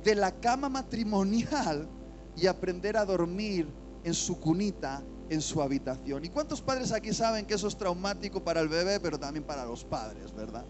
[0.03, 1.87] de la cama matrimonial
[2.35, 3.67] y aprender a dormir
[4.03, 6.23] en su cunita, en su habitación.
[6.23, 9.65] ¿Y cuántos padres aquí saben que eso es traumático para el bebé, pero también para
[9.65, 10.65] los padres, verdad?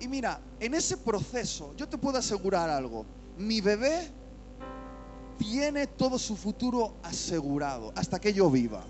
[0.00, 3.04] Y mira, en ese proceso, yo te puedo asegurar algo,
[3.36, 4.10] mi bebé
[5.42, 8.84] tiene todo su futuro asegurado hasta que yo viva.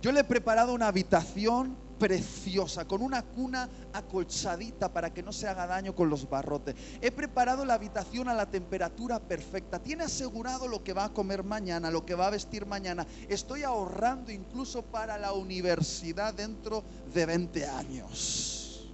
[0.00, 5.46] Yo le he preparado una habitación preciosa, con una cuna acolchadita para que no se
[5.46, 6.74] haga daño con los barrotes.
[7.00, 9.78] He preparado la habitación a la temperatura perfecta.
[9.78, 13.06] Tiene asegurado lo que va a comer mañana, lo que va a vestir mañana.
[13.28, 16.82] Estoy ahorrando incluso para la universidad dentro
[17.14, 18.90] de 20 años.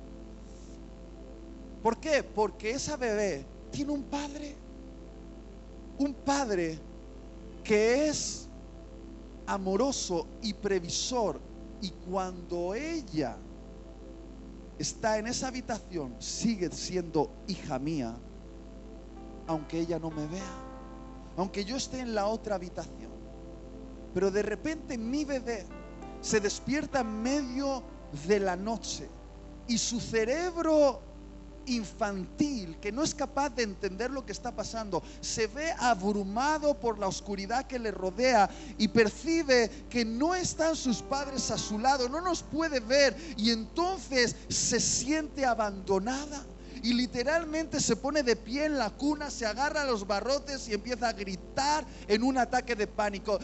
[1.83, 2.25] ¿Por qué?
[2.25, 4.67] Porque esa bebé tiene un padre.
[5.98, 6.78] Un padre
[7.64, 8.48] que es
[9.46, 11.40] amoroso y previsor.
[11.80, 13.37] Y cuando ella
[14.78, 18.14] está en esa habitación, sigue siendo hija mía,
[19.46, 20.54] aunque ella no me vea,
[21.37, 23.11] aunque yo esté en la otra habitación.
[24.14, 25.66] Pero de repente mi bebé
[26.20, 27.82] se despierta en medio
[28.26, 29.08] de la noche
[29.66, 31.00] y su cerebro
[31.68, 36.98] infantil que no es capaz de entender lo que está pasando, se ve abrumado por
[36.98, 42.09] la oscuridad que le rodea y percibe que no están sus padres a su lado,
[42.09, 46.44] no nos puede ver y entonces se siente abandonada.
[46.81, 50.74] Y literalmente se pone de pie en la cuna, se agarra a los barrotes y
[50.74, 53.40] empieza a gritar en un ataque de pánico.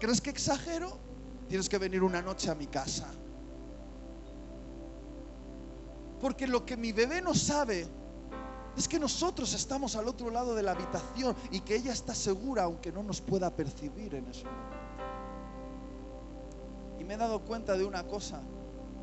[0.00, 0.98] ¿Crees que exagero?
[1.48, 3.06] Tienes que venir una noche a mi casa.
[6.20, 7.86] Porque lo que mi bebé no sabe
[8.76, 12.64] es que nosotros estamos al otro lado de la habitación y que ella está segura
[12.64, 14.46] aunque no nos pueda percibir en eso.
[16.98, 18.40] Y me he dado cuenta de una cosa.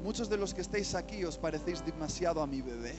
[0.04, 2.96] Muchos de los que estáis aquí os parecéis demasiado a mi bebé.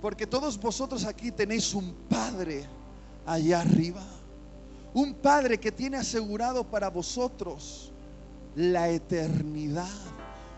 [0.00, 2.66] Porque todos vosotros aquí tenéis un padre
[3.26, 4.02] allá arriba.
[4.94, 7.92] Un padre que tiene asegurado para vosotros
[8.54, 10.13] la eternidad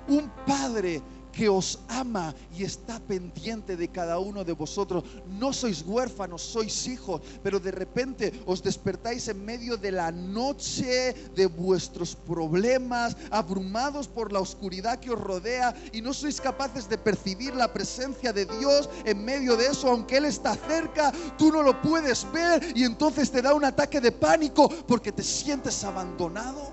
[0.09, 1.03] un Padre
[1.37, 5.05] que os ama y está pendiente de cada uno de vosotros.
[5.29, 11.13] No sois huérfanos, sois hijos, pero de repente os despertáis en medio de la noche
[11.35, 16.97] de vuestros problemas, abrumados por la oscuridad que os rodea y no sois capaces de
[16.97, 21.63] percibir la presencia de Dios en medio de eso, aunque Él está cerca, tú no
[21.63, 26.73] lo puedes ver y entonces te da un ataque de pánico porque te sientes abandonado,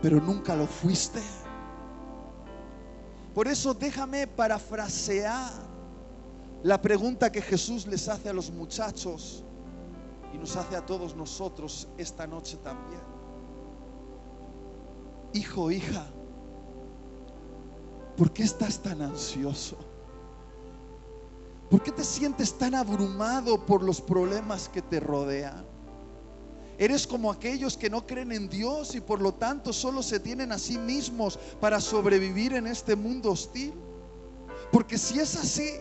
[0.00, 1.20] pero nunca lo fuiste.
[3.40, 5.50] Por eso déjame parafrasear
[6.62, 9.46] la pregunta que Jesús les hace a los muchachos
[10.34, 13.00] y nos hace a todos nosotros esta noche también.
[15.32, 16.04] Hijo, hija,
[18.14, 19.78] ¿por qué estás tan ansioso?
[21.70, 25.69] ¿Por qué te sientes tan abrumado por los problemas que te rodean?
[26.80, 30.50] Eres como aquellos que no creen en Dios y por lo tanto solo se tienen
[30.50, 33.74] a sí mismos para sobrevivir en este mundo hostil.
[34.72, 35.72] Porque si es así,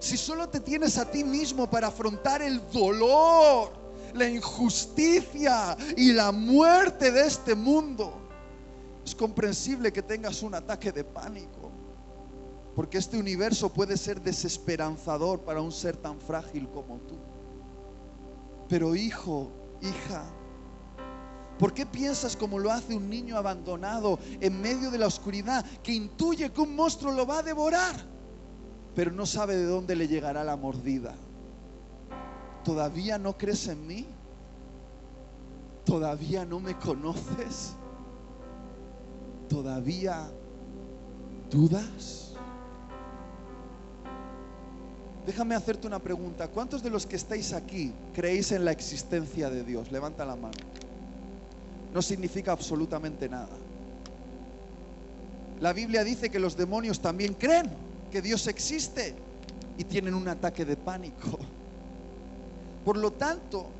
[0.00, 3.72] si solo te tienes a ti mismo para afrontar el dolor,
[4.14, 8.12] la injusticia y la muerte de este mundo,
[9.06, 11.70] es comprensible que tengas un ataque de pánico.
[12.74, 17.14] Porque este universo puede ser desesperanzador para un ser tan frágil como tú.
[18.68, 20.24] Pero hijo, hija,
[21.58, 25.92] ¿por qué piensas como lo hace un niño abandonado en medio de la oscuridad que
[25.92, 27.94] intuye que un monstruo lo va a devorar,
[28.94, 31.14] pero no sabe de dónde le llegará la mordida?
[32.64, 34.06] ¿Todavía no crees en mí?
[35.84, 37.74] ¿Todavía no me conoces?
[39.48, 40.30] ¿Todavía
[41.50, 42.21] dudas?
[45.24, 46.48] Déjame hacerte una pregunta.
[46.48, 49.90] ¿Cuántos de los que estáis aquí creéis en la existencia de Dios?
[49.90, 50.58] Levanta la mano.
[51.92, 53.56] No significa absolutamente nada.
[55.60, 57.70] La Biblia dice que los demonios también creen
[58.10, 59.14] que Dios existe
[59.78, 61.38] y tienen un ataque de pánico.
[62.84, 63.70] Por lo tanto,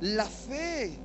[0.00, 0.98] la fe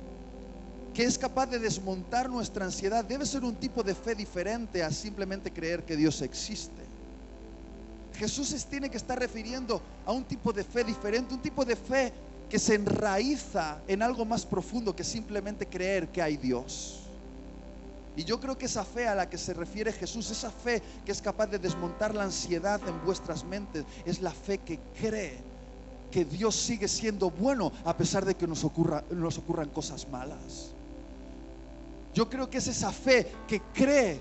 [0.94, 4.90] que es capaz de desmontar nuestra ansiedad debe ser un tipo de fe diferente a
[4.90, 6.77] simplemente creer que Dios existe.
[8.18, 11.76] Jesús se tiene que estar refiriendo a un tipo de fe diferente, un tipo de
[11.76, 12.12] fe
[12.50, 16.98] que se enraiza en algo más profundo que simplemente creer que hay Dios.
[18.16, 21.12] Y yo creo que esa fe a la que se refiere Jesús, esa fe que
[21.12, 25.38] es capaz de desmontar la ansiedad en vuestras mentes, es la fe que cree
[26.10, 28.66] que Dios sigue siendo bueno a pesar de que nos,
[29.10, 30.72] nos ocurran cosas malas.
[32.14, 34.20] Yo creo que es esa fe que cree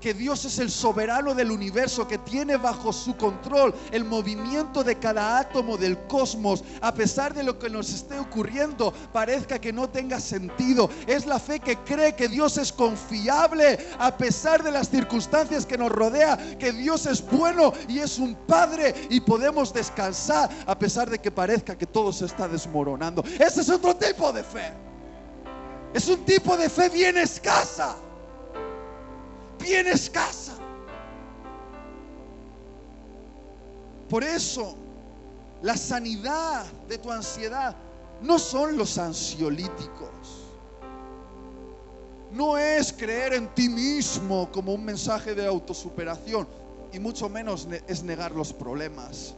[0.00, 4.96] que Dios es el soberano del universo, que tiene bajo su control el movimiento de
[4.96, 9.88] cada átomo del cosmos, a pesar de lo que nos esté ocurriendo, parezca que no
[9.88, 10.90] tenga sentido.
[11.06, 15.78] Es la fe que cree que Dios es confiable, a pesar de las circunstancias que
[15.78, 21.10] nos rodea, que Dios es bueno y es un Padre y podemos descansar, a pesar
[21.10, 23.22] de que parezca que todo se está desmoronando.
[23.38, 24.72] Ese es otro tipo de fe.
[25.92, 27.96] Es un tipo de fe bien escasa
[29.60, 30.54] bien escasa.
[34.08, 34.74] Por eso,
[35.62, 37.76] la sanidad de tu ansiedad
[38.22, 40.10] no son los ansiolíticos.
[42.32, 46.46] No es creer en ti mismo como un mensaje de autosuperación
[46.92, 49.34] y mucho menos es negar los problemas.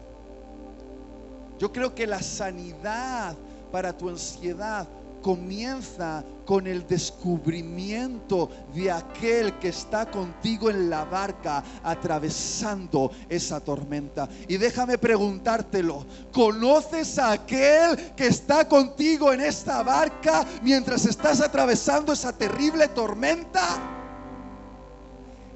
[1.58, 3.36] Yo creo que la sanidad
[3.70, 4.86] para tu ansiedad
[5.22, 14.28] comienza con el descubrimiento de aquel que está contigo en la barca atravesando esa tormenta.
[14.48, 22.12] Y déjame preguntártelo, ¿conoces a aquel que está contigo en esta barca mientras estás atravesando
[22.12, 23.78] esa terrible tormenta?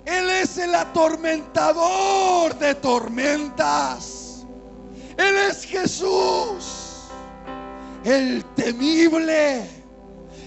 [0.04, 4.46] Él es el atormentador de tormentas.
[5.18, 6.85] Él es Jesús
[8.06, 9.66] el temible.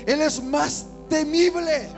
[0.05, 1.89] Él es más temible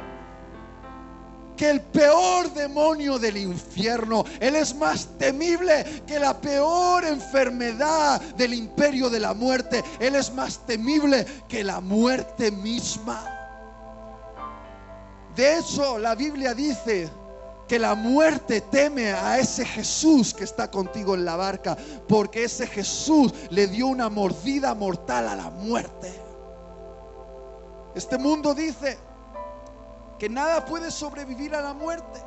[1.56, 4.26] que el peor demonio del infierno.
[4.40, 9.84] Él es más temible que la peor enfermedad del imperio de la muerte.
[10.00, 13.24] Él es más temible que la muerte misma.
[15.36, 17.10] De hecho, la Biblia dice
[17.72, 22.68] que la muerte teme a ese Jesús que está contigo en la barca, porque ese
[22.68, 26.12] Jesús le dio una mordida mortal a la muerte.
[27.96, 28.98] Este mundo dice
[30.20, 32.20] que nada puede sobrevivir a la muerte,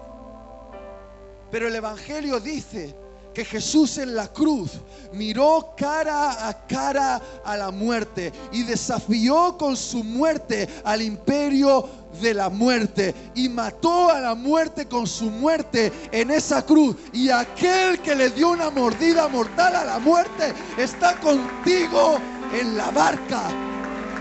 [1.50, 2.96] pero el Evangelio dice
[3.34, 4.70] que Jesús en la cruz
[5.12, 11.88] miró cara a cara a la muerte y desafió con su muerte al imperio
[12.20, 16.96] de la muerte y mató a la muerte con su muerte en esa cruz.
[17.12, 22.18] Y aquel que le dio una mordida mortal a la muerte está contigo
[22.52, 23.42] en la barca.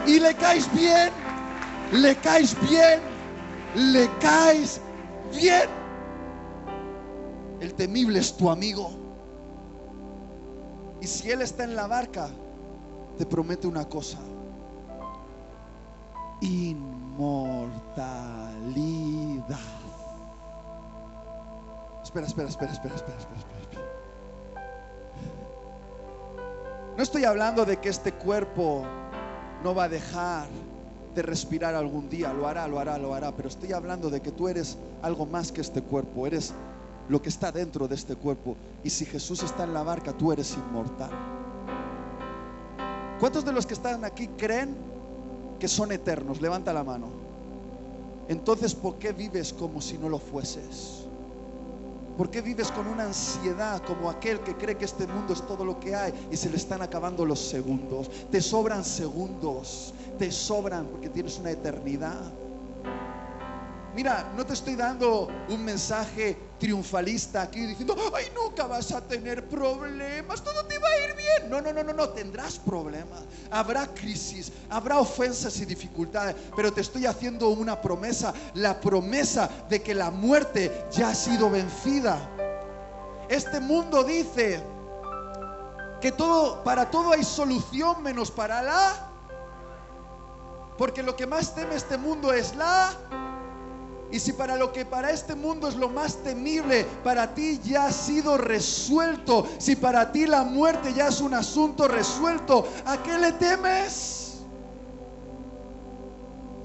[0.07, 1.11] Y le caes bien,
[1.91, 2.99] le caes bien,
[3.75, 4.81] le caes
[5.31, 5.69] bien.
[7.61, 9.02] El temible es tu amigo.
[11.03, 12.29] Y si Él está en la barca,
[13.17, 14.19] te promete una cosa.
[16.39, 17.97] Inmortalidad.
[22.01, 23.83] Espera, espera, espera, espera, espera, espera, espera.
[26.95, 28.85] No estoy hablando de que este cuerpo
[29.61, 30.47] no va a dejar
[31.15, 34.31] de respirar algún día, lo hará, lo hará, lo hará, pero estoy hablando de que
[34.31, 36.53] tú eres algo más que este cuerpo, eres
[37.09, 38.55] lo que está dentro de este cuerpo.
[38.83, 41.11] Y si Jesús está en la barca, tú eres inmortal.
[43.19, 44.75] ¿Cuántos de los que están aquí creen
[45.59, 46.41] que son eternos?
[46.41, 47.07] Levanta la mano.
[48.27, 51.03] Entonces, ¿por qué vives como si no lo fueses?
[52.17, 55.65] ¿Por qué vives con una ansiedad como aquel que cree que este mundo es todo
[55.65, 58.09] lo que hay y se le están acabando los segundos?
[58.29, 62.21] Te sobran segundos, te sobran porque tienes una eternidad.
[63.93, 69.47] Mira, no te estoy dando un mensaje triunfalista aquí diciendo, ay, nunca vas a tener
[69.47, 71.49] problemas, todo te va a ir bien.
[71.49, 73.21] No, no, no, no, no, tendrás problemas.
[73.51, 79.83] Habrá crisis, habrá ofensas y dificultades, pero te estoy haciendo una promesa, la promesa de
[79.83, 82.17] que la muerte ya ha sido vencida.
[83.29, 84.59] Este mundo dice
[86.01, 89.09] que todo para todo hay solución menos para la
[90.77, 92.93] porque lo que más teme este mundo es la
[94.11, 97.87] y si para lo que para este mundo es lo más temible, para ti ya
[97.87, 103.17] ha sido resuelto, si para ti la muerte ya es un asunto resuelto, ¿a qué
[103.17, 104.41] le temes?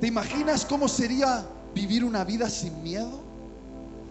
[0.01, 3.29] ¿Te imaginas cómo sería vivir una vida sin miedo?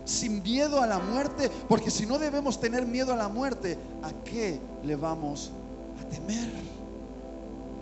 [0.07, 4.11] sin miedo a la muerte, porque si no debemos tener miedo a la muerte, ¿a
[4.23, 5.51] qué le vamos
[6.01, 6.49] a temer?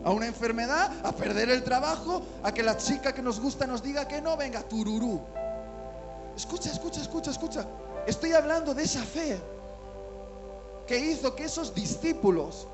[0.06, 0.92] ¿A una enfermedad?
[1.04, 2.22] ¿A perder el trabajo?
[2.44, 4.38] ¿A que la chica que nos gusta nos diga que no?
[4.38, 5.20] Venga, tururú.
[6.38, 7.66] Escucha, escucha, escucha, escucha.
[8.06, 9.42] Estoy hablando de esa fe
[10.86, 12.68] que hizo que esos discípulos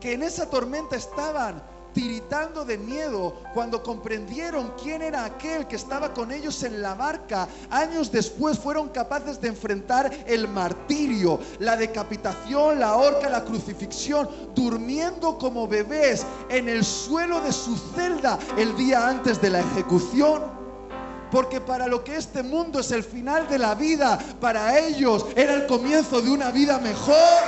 [0.00, 1.60] que en esa tormenta estaban
[1.96, 7.48] tiritando de miedo cuando comprendieron quién era aquel que estaba con ellos en la barca.
[7.70, 15.38] Años después fueron capaces de enfrentar el martirio, la decapitación, la horca, la crucifixión, durmiendo
[15.38, 20.42] como bebés en el suelo de su celda el día antes de la ejecución.
[21.30, 25.54] Porque para lo que este mundo es el final de la vida, para ellos era
[25.54, 27.40] el comienzo de una vida mejor.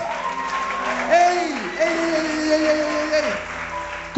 [1.12, 1.52] ¡Ey!
[1.78, 3.47] ¡Ey, ey, ey, ey, ey, ey!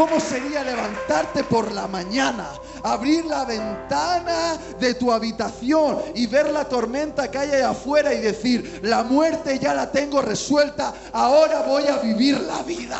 [0.00, 2.48] ¿Cómo sería levantarte por la mañana,
[2.82, 8.20] abrir la ventana de tu habitación y ver la tormenta que hay ahí afuera y
[8.20, 12.98] decir, la muerte ya la tengo resuelta, ahora voy a vivir la vida?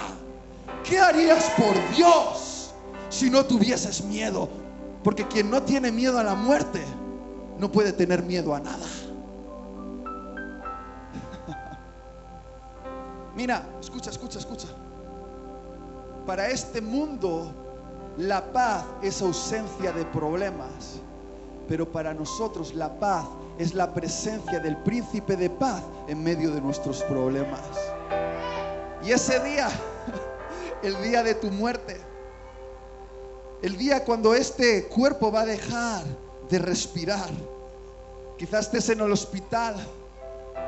[0.84, 2.74] ¿Qué harías por Dios
[3.08, 4.50] si no tuvieses miedo?
[5.02, 6.84] Porque quien no tiene miedo a la muerte
[7.58, 8.86] no puede tener miedo a nada.
[13.34, 14.66] Mira, escucha, escucha, escucha.
[16.26, 17.52] Para este mundo
[18.16, 21.00] la paz es ausencia de problemas,
[21.68, 23.26] pero para nosotros la paz
[23.58, 27.60] es la presencia del príncipe de paz en medio de nuestros problemas.
[29.04, 29.68] Y ese día,
[30.82, 32.00] el día de tu muerte,
[33.62, 36.04] el día cuando este cuerpo va a dejar
[36.48, 37.30] de respirar,
[38.36, 39.76] quizás estés en el hospital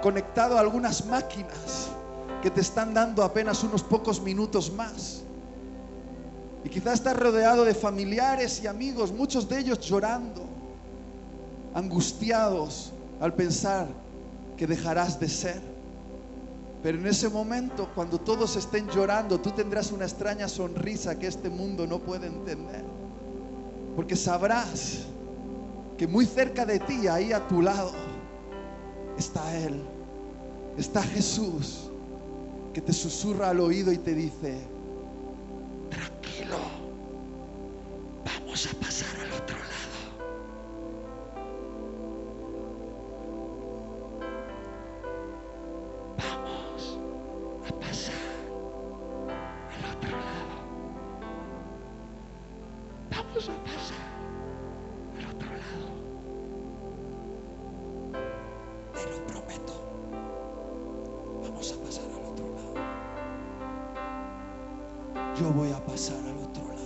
[0.03, 1.89] conectado a algunas máquinas
[2.43, 5.23] que te están dando apenas unos pocos minutos más.
[6.65, 10.45] Y quizás estás rodeado de familiares y amigos, muchos de ellos llorando,
[11.75, 13.89] angustiados al pensar
[14.57, 15.61] que dejarás de ser.
[16.83, 21.49] Pero en ese momento, cuando todos estén llorando, tú tendrás una extraña sonrisa que este
[21.49, 22.85] mundo no puede entender.
[23.95, 25.03] Porque sabrás
[25.97, 27.93] que muy cerca de ti, ahí a tu lado,
[29.17, 29.81] está Él.
[30.77, 31.91] Está Jesús
[32.73, 34.59] que te susurra al oído y te dice,
[38.25, 39.82] Vamos a pasar al otro lado.
[65.39, 66.83] Yo voy a pasar al otro lado.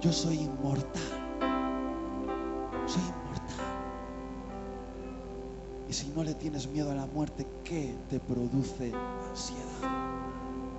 [0.00, 1.02] Yo soy inmortal.
[2.86, 3.66] Soy inmortal.
[5.88, 8.92] Y si no le tienes miedo a la muerte, ¿qué te produce
[9.28, 9.90] ansiedad?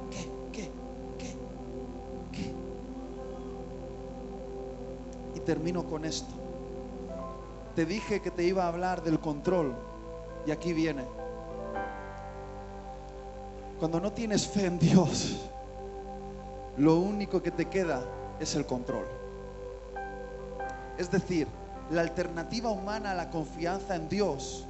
[0.10, 0.30] ¿Qué?
[0.54, 0.72] ¿Qué?
[1.18, 1.36] ¿Qué?
[2.32, 2.54] ¿Qué?
[5.36, 6.34] Y termino con esto.
[7.76, 9.76] Te dije que te iba a hablar del control.
[10.46, 11.04] Y aquí viene.
[13.80, 15.50] Cuando no tienes fe en Dios,
[16.78, 18.04] lo único que te queda
[18.40, 19.06] es el control.
[20.98, 21.48] Es decir,
[21.92, 24.66] la alternativa humana a la confianza en Dios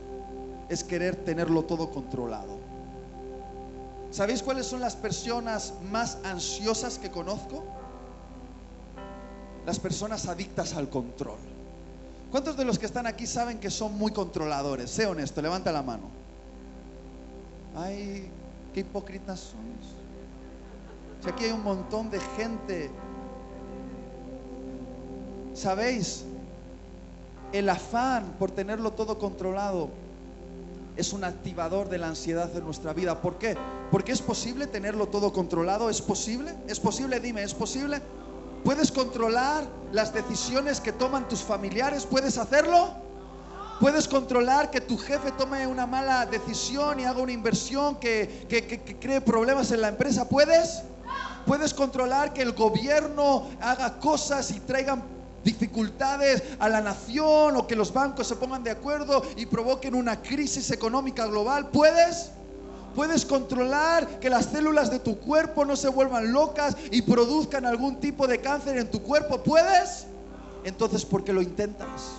[0.69, 2.57] es querer tenerlo todo controlado.
[4.11, 7.63] ¿Sabéis cuáles son las personas más ansiosas que conozco?
[9.65, 11.39] Las personas adictas al control.
[12.31, 14.91] ¿Cuántos de los que están aquí saben que son muy controladores?
[14.91, 16.09] Sé honesto, levanta la mano.
[17.75, 18.29] Ay,
[18.73, 20.06] qué hipócritas son.
[21.30, 22.91] Aquí hay un montón de gente
[25.57, 26.23] ¿Sabéis?
[27.51, 29.89] El afán por tenerlo todo controlado
[30.95, 33.21] es un activador de la ansiedad en nuestra vida.
[33.21, 33.57] ¿Por qué?
[33.89, 35.89] Porque es posible tenerlo todo controlado.
[35.89, 36.53] ¿Es posible?
[36.67, 37.19] ¿Es posible?
[37.19, 38.01] Dime, ¿es posible?
[38.63, 42.05] ¿Puedes controlar las decisiones que toman tus familiares?
[42.05, 42.89] ¿Puedes hacerlo?
[43.80, 48.99] ¿Puedes controlar que tu jefe tome una mala decisión y haga una inversión que, que
[48.99, 50.30] cree problemas en la empresa?
[50.30, 50.84] ¿Puedes?
[51.47, 55.01] ¿Puedes controlar que el gobierno haga cosas y traigan
[55.47, 60.21] dificultades a la nación o que los bancos se pongan de acuerdo y provoquen una
[60.21, 61.69] crisis económica global.
[61.69, 62.31] ¿Puedes?
[62.93, 67.99] ¿Puedes controlar que las células de tu cuerpo no se vuelvan locas y produzcan algún
[68.01, 69.41] tipo de cáncer en tu cuerpo?
[69.41, 70.07] ¿Puedes?
[70.65, 72.11] Entonces, ¿por qué lo intentas?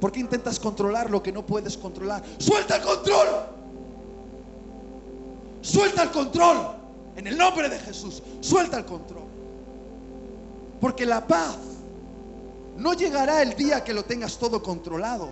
[0.00, 2.22] ¿Por qué intentas controlar lo que no puedes controlar?
[2.38, 3.28] ¡Suelta el control!
[5.62, 6.77] ¡Suelta el control!
[7.18, 9.24] En el nombre de Jesús, suelta el control.
[10.80, 11.58] Porque la paz
[12.76, 15.30] no llegará el día que lo tengas todo controlado,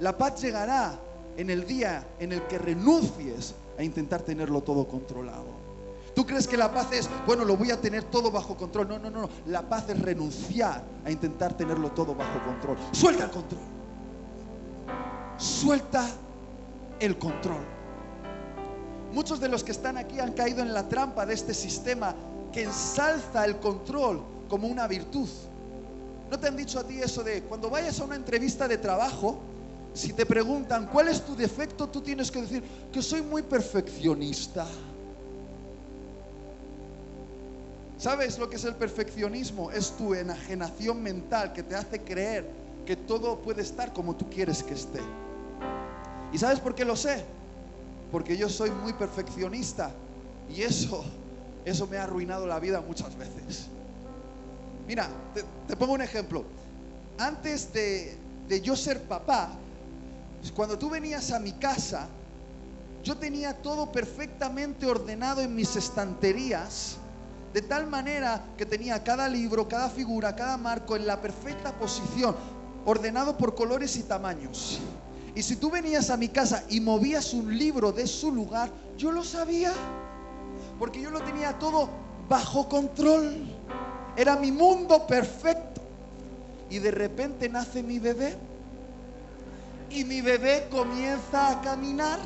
[0.00, 0.98] La paz llegará
[1.36, 5.44] en el día en el que renuncies a intentar tenerlo todo controlado.
[6.14, 8.88] ¿Tú crees que la paz es, bueno, lo voy a tener todo bajo control?
[8.88, 9.28] No, no, no.
[9.46, 12.76] La paz es renunciar a intentar tenerlo todo bajo control.
[12.92, 13.62] Suelta el control.
[15.36, 16.08] Suelta
[16.98, 17.79] el control.
[19.12, 22.14] Muchos de los que están aquí han caído en la trampa de este sistema
[22.52, 25.28] que ensalza el control como una virtud.
[26.30, 29.38] ¿No te han dicho a ti eso de cuando vayas a una entrevista de trabajo,
[29.92, 34.66] si te preguntan cuál es tu defecto, tú tienes que decir que soy muy perfeccionista?
[37.98, 39.72] ¿Sabes lo que es el perfeccionismo?
[39.72, 42.48] Es tu enajenación mental que te hace creer
[42.86, 45.00] que todo puede estar como tú quieres que esté.
[46.32, 47.24] ¿Y sabes por qué lo sé?
[48.10, 49.90] Porque yo soy muy perfeccionista
[50.48, 51.04] y eso,
[51.64, 53.66] eso me ha arruinado la vida muchas veces.
[54.86, 55.08] Mira,
[55.68, 56.44] te, pongo un ejemplo.
[57.18, 59.50] Antes de, de yo ser papá,
[60.54, 62.08] cuando tú venías a mi casa,
[63.02, 66.96] yo tenía todo perfectamente ordenado en mis estanterías,
[67.52, 72.34] de tal manera que tenía cada libro, cada figura, cada marco en la perfecta posición,
[72.84, 74.80] ordenado por colores y tamaños.
[75.34, 79.12] Y si tú venías a mi casa y movías un libro de su lugar, yo
[79.12, 79.72] lo sabía,
[80.78, 81.88] porque yo lo tenía todo
[82.28, 83.46] bajo control.
[84.16, 85.80] Era mi mundo perfecto.
[86.68, 88.36] Y de repente nace mi bebé.
[89.90, 92.20] Y mi bebé comienza a caminar.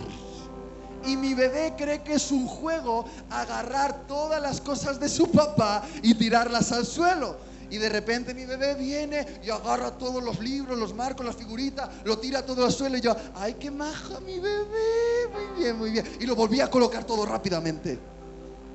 [1.07, 5.83] Y mi bebé cree que es un juego agarrar todas las cosas de su papá
[6.03, 7.37] y tirarlas al suelo.
[7.75, 11.91] Y de repente mi bebé viene y agarra todos los libros, los marcos, las figuritas,
[12.05, 15.91] lo tira todo al suelo y yo, ay, qué maja mi bebé, muy bien, muy
[15.91, 16.09] bien.
[16.21, 17.99] Y lo volví a colocar todo rápidamente.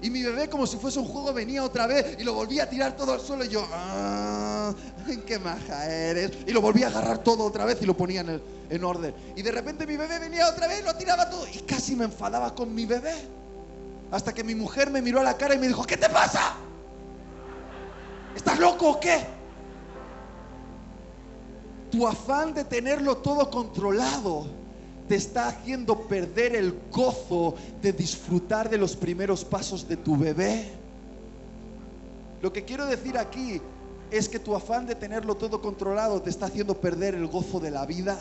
[0.02, 2.70] Y mi bebé, como si fuese un juego, venía otra vez y lo volvía a
[2.70, 3.46] tirar todo al suelo.
[3.46, 4.76] Y yo, ¡ah!
[5.26, 6.32] ¡Qué maja eres!
[6.46, 9.16] Y lo volví a agarrar todo otra vez y lo ponía en, en orden.
[9.38, 11.48] Y de repente mi bebé venía otra vez lo tiraba todo.
[11.48, 13.16] Y casi me enfadaba con mi bebé.
[14.12, 16.58] Hasta que mi mujer me miró a la cara y me dijo, ¿qué te pasa?
[18.36, 19.26] ¿Estás loco o qué?
[21.92, 24.46] Tu afán de tenerlo todo controlado
[25.08, 30.70] te está haciendo perder el gozo de disfrutar de los primeros pasos de tu bebé.
[32.44, 33.60] Lo que quiero decir aquí
[34.12, 37.72] es que tu afán de tenerlo todo controlado te está haciendo perder el gozo de
[37.72, 38.20] la vida.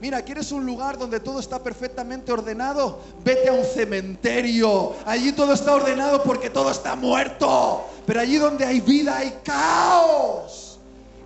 [0.00, 3.00] Mira, ¿quieres un lugar donde todo está perfectamente ordenado?
[3.24, 4.94] Vete a un cementerio.
[5.06, 7.86] Allí todo está ordenado porque todo está muerto.
[8.04, 10.78] Pero allí donde hay vida hay caos.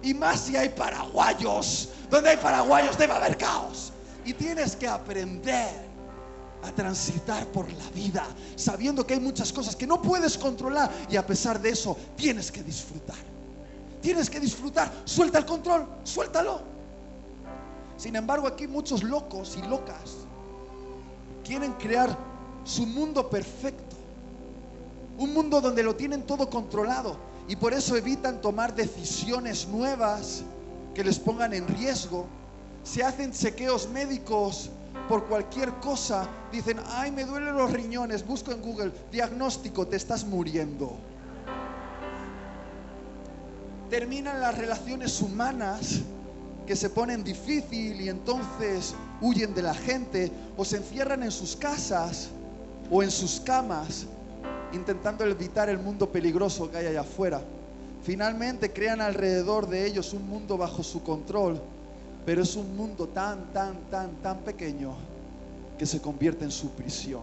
[0.02, 1.88] Y más si hay paraguayos.
[2.08, 3.92] Donde hay paraguayos debe haber caos.
[4.24, 5.90] Y tienes que aprender
[6.62, 11.16] a transitar por la vida sabiendo que hay muchas cosas que no puedes controlar y
[11.16, 13.16] a pesar de eso tienes que disfrutar.
[14.00, 14.90] Tienes que disfrutar.
[15.04, 16.79] Suelta el control, suéltalo.
[18.00, 20.16] Sin embargo, aquí muchos locos y locas
[21.44, 22.16] quieren crear
[22.64, 23.94] su mundo perfecto.
[25.18, 30.44] Un mundo donde lo tienen todo controlado y por eso evitan tomar decisiones nuevas
[30.94, 32.24] que les pongan en riesgo.
[32.84, 34.70] Se hacen chequeos médicos
[35.06, 36.26] por cualquier cosa.
[36.50, 38.26] Dicen, ay, me duelen los riñones.
[38.26, 40.96] Busco en Google, diagnóstico, te estás muriendo.
[43.90, 46.00] Terminan las relaciones humanas
[46.70, 51.56] que se ponen difícil y entonces huyen de la gente o se encierran en sus
[51.56, 52.28] casas
[52.88, 54.06] o en sus camas
[54.72, 57.42] intentando evitar el mundo peligroso que hay allá afuera.
[58.04, 61.60] Finalmente crean alrededor de ellos un mundo bajo su control,
[62.24, 64.94] pero es un mundo tan, tan, tan, tan pequeño
[65.76, 67.22] que se convierte en su prisión.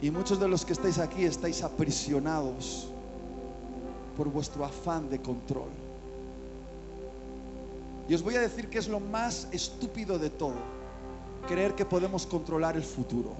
[0.00, 2.86] Y muchos de los que estáis aquí estáis aprisionados
[4.16, 5.85] por vuestro afán de control.
[8.08, 10.56] Y os voy a decir que es lo más estúpido de todo,
[11.48, 13.34] creer que podemos controlar el futuro.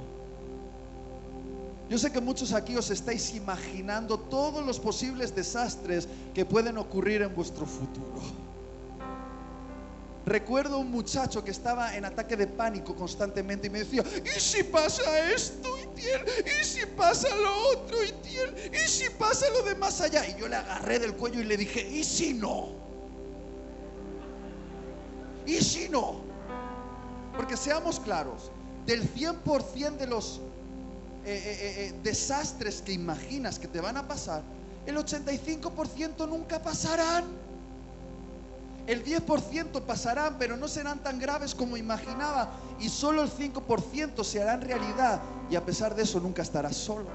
[1.88, 7.22] Yo sé que muchos aquí os estáis imaginando todos los posibles desastres que pueden ocurrir
[7.22, 8.20] en vuestro futuro.
[10.26, 14.64] Recuerdo un muchacho que estaba en ataque de pánico constantemente y me decía, ¿y si
[14.64, 20.28] pasa esto, ¿Y si pasa lo otro, ¿Y si pasa lo de más allá?
[20.28, 22.85] Y yo le agarré del cuello y le dije, ¿y si no?
[25.46, 26.16] ¿Y si no?
[27.36, 28.50] Porque seamos claros,
[28.84, 30.40] del 100% de los
[31.24, 34.42] eh, eh, eh, desastres que imaginas que te van a pasar,
[34.86, 37.24] el 85% nunca pasarán.
[38.86, 42.50] El 10% pasarán, pero no serán tan graves como imaginaba.
[42.78, 45.20] Y solo el 5% se harán realidad.
[45.50, 47.06] Y a pesar de eso, nunca estarás solo.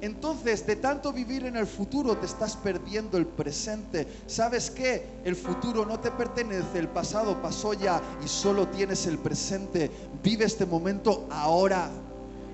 [0.00, 4.06] Entonces, de tanto vivir en el futuro, te estás perdiendo el presente.
[4.26, 5.04] ¿Sabes qué?
[5.24, 9.90] El futuro no te pertenece, el pasado pasó ya y solo tienes el presente.
[10.22, 11.90] Vive este momento ahora.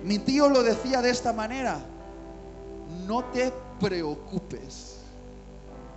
[0.02, 1.78] Mi tío lo decía de esta manera.
[3.06, 4.96] No te preocupes,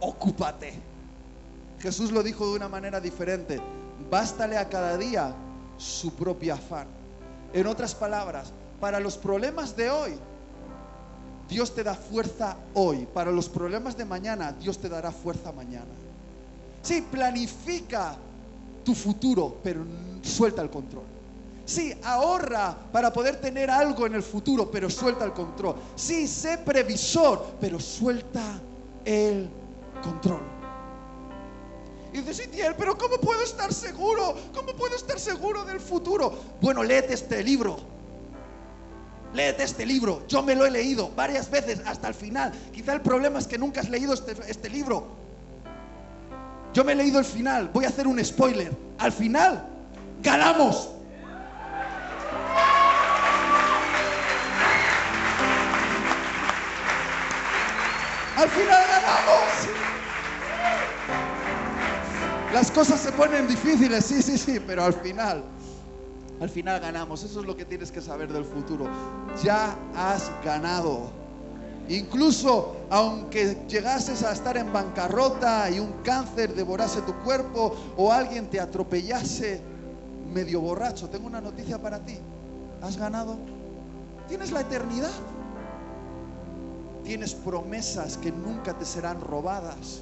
[0.01, 0.73] ocúpate.
[1.79, 3.61] Jesús lo dijo de una manera diferente.
[4.09, 5.33] Bástale a cada día
[5.77, 6.87] su propio afán.
[7.53, 10.13] En otras palabras, para los problemas de hoy,
[11.47, 13.07] Dios te da fuerza hoy.
[13.13, 15.85] Para los problemas de mañana, Dios te dará fuerza mañana.
[16.81, 18.15] Sí, planifica
[18.83, 19.83] tu futuro, pero
[20.21, 21.03] suelta el control.
[21.65, 25.75] Sí, ahorra para poder tener algo en el futuro, pero suelta el control.
[25.95, 28.61] Sí, sé previsor, pero suelta
[29.03, 29.49] el
[30.01, 30.41] control.
[32.13, 34.33] Y dices, Tiel, pero ¿cómo puedo estar seguro?
[34.55, 36.33] ¿Cómo puedo estar seguro del futuro?
[36.61, 37.96] Bueno, léete este libro.
[39.37, 40.23] Léete este libro.
[40.27, 42.51] Yo me lo he leído varias veces hasta el final.
[42.73, 45.09] Quizá el problema es que nunca has leído este, este libro.
[46.73, 47.69] Yo me he leído el final.
[47.71, 48.75] Voy a hacer un spoiler.
[48.97, 49.63] Al final,
[50.23, 50.89] ganamos.
[58.37, 59.43] Al final ganamos.
[62.53, 65.43] Las cosas se ponen difíciles, sí, sí, sí, pero al final
[66.39, 67.23] al final ganamos.
[67.23, 68.87] Eso es lo que tienes que saber del futuro.
[69.43, 71.09] Ya has ganado.
[71.89, 78.47] Incluso aunque llegases a estar en bancarrota y un cáncer devorase tu cuerpo o alguien
[78.47, 79.61] te atropellase
[80.33, 82.17] medio borracho, tengo una noticia para ti.
[82.81, 83.37] ¿Has ganado?
[84.27, 85.11] Tienes la eternidad.
[87.03, 90.01] Tienes promesas que nunca te serán robadas.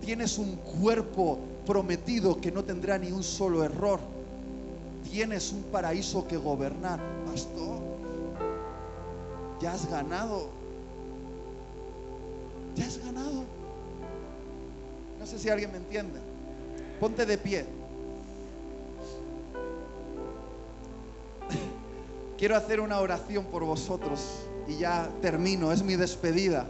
[0.00, 4.00] Tienes un cuerpo prometido que no tendrá ni un solo error
[5.10, 7.00] tienes un paraíso que gobernar.
[7.26, 7.78] Pastor,
[9.60, 10.48] ya has ganado.
[12.76, 13.44] Ya has ganado.
[15.18, 16.20] No sé si alguien me entiende.
[17.00, 17.66] Ponte de pie.
[22.38, 24.20] Quiero hacer una oración por vosotros
[24.68, 26.66] y ya termino, es mi despedida.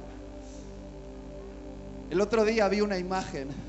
[2.10, 3.48] El otro día vi una imagen.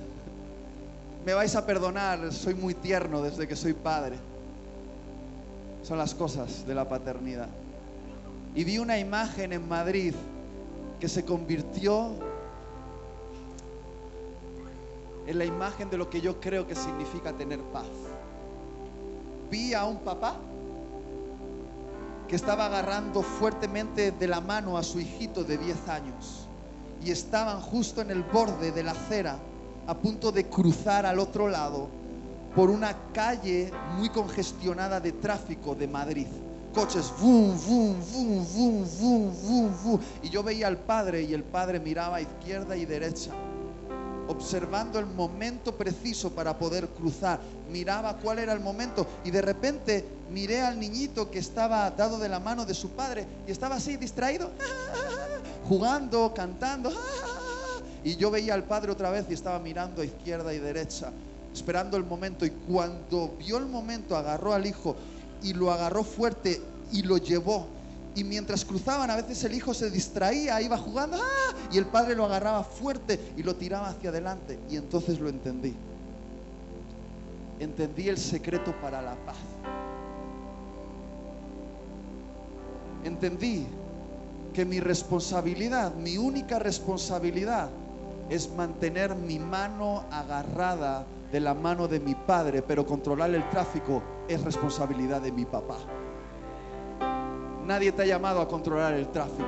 [1.26, 4.18] Me vais a perdonar, soy muy tierno desde que soy padre
[5.84, 7.50] son las cosas de la paternidad.
[8.54, 10.14] Y vi una imagen en Madrid
[11.00, 12.12] que se convirtió
[15.26, 17.88] en la imagen de lo que yo creo que significa tener paz.
[19.50, 20.36] Vi a un papá
[22.28, 26.48] que estaba agarrando fuertemente de la mano a su hijito de 10 años
[27.04, 29.38] y estaban justo en el borde de la acera
[29.88, 31.90] a punto de cruzar al otro lado
[32.56, 36.28] por una calle muy congestionada de tráfico de Madrid.
[36.74, 40.00] Coches, boom, boom, boom, boom, boom, boom, boom.
[40.22, 43.32] Y yo veía al padre y el padre miraba a izquierda y derecha,
[44.28, 47.40] observando el momento preciso para poder cruzar.
[47.70, 52.30] Miraba cuál era el momento y de repente miré al niñito que estaba dado de
[52.30, 54.52] la mano de su padre y estaba así distraído,
[55.68, 56.92] jugando, cantando.
[58.04, 61.12] Y yo veía al padre otra vez y estaba mirando a izquierda y derecha
[61.54, 64.96] esperando el momento y cuando vio el momento agarró al hijo
[65.42, 67.68] y lo agarró fuerte y lo llevó.
[68.14, 71.56] Y mientras cruzaban, a veces el hijo se distraía, iba jugando, ¡ah!
[71.72, 74.60] y el padre lo agarraba fuerte y lo tiraba hacia adelante.
[74.70, 75.74] Y entonces lo entendí.
[77.60, 79.38] Entendí el secreto para la paz.
[83.06, 83.66] Entendí
[84.54, 87.70] que mi responsabilidad, mi única responsabilidad,
[88.30, 94.04] es mantener mi mano agarrada de la mano de mi padre, pero controlar el tráfico
[94.28, 95.78] es responsabilidad de mi papá.
[97.66, 99.48] Nadie te ha llamado a controlar el tráfico.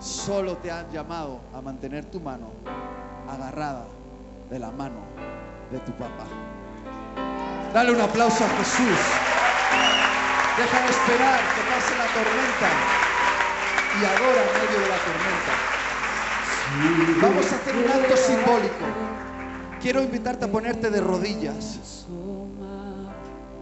[0.00, 2.50] Solo te han llamado a mantener tu mano
[3.28, 3.86] agarrada
[4.50, 5.00] de la mano
[5.70, 6.24] de tu papá.
[7.72, 8.98] Dale un aplauso a Jesús.
[10.56, 12.68] Deja de esperar que pase la tormenta
[13.94, 15.54] y adora en medio de la tormenta.
[17.22, 19.29] Vamos a hacer un acto simbólico.
[19.80, 22.04] Quiero invitarte a ponerte de rodillas.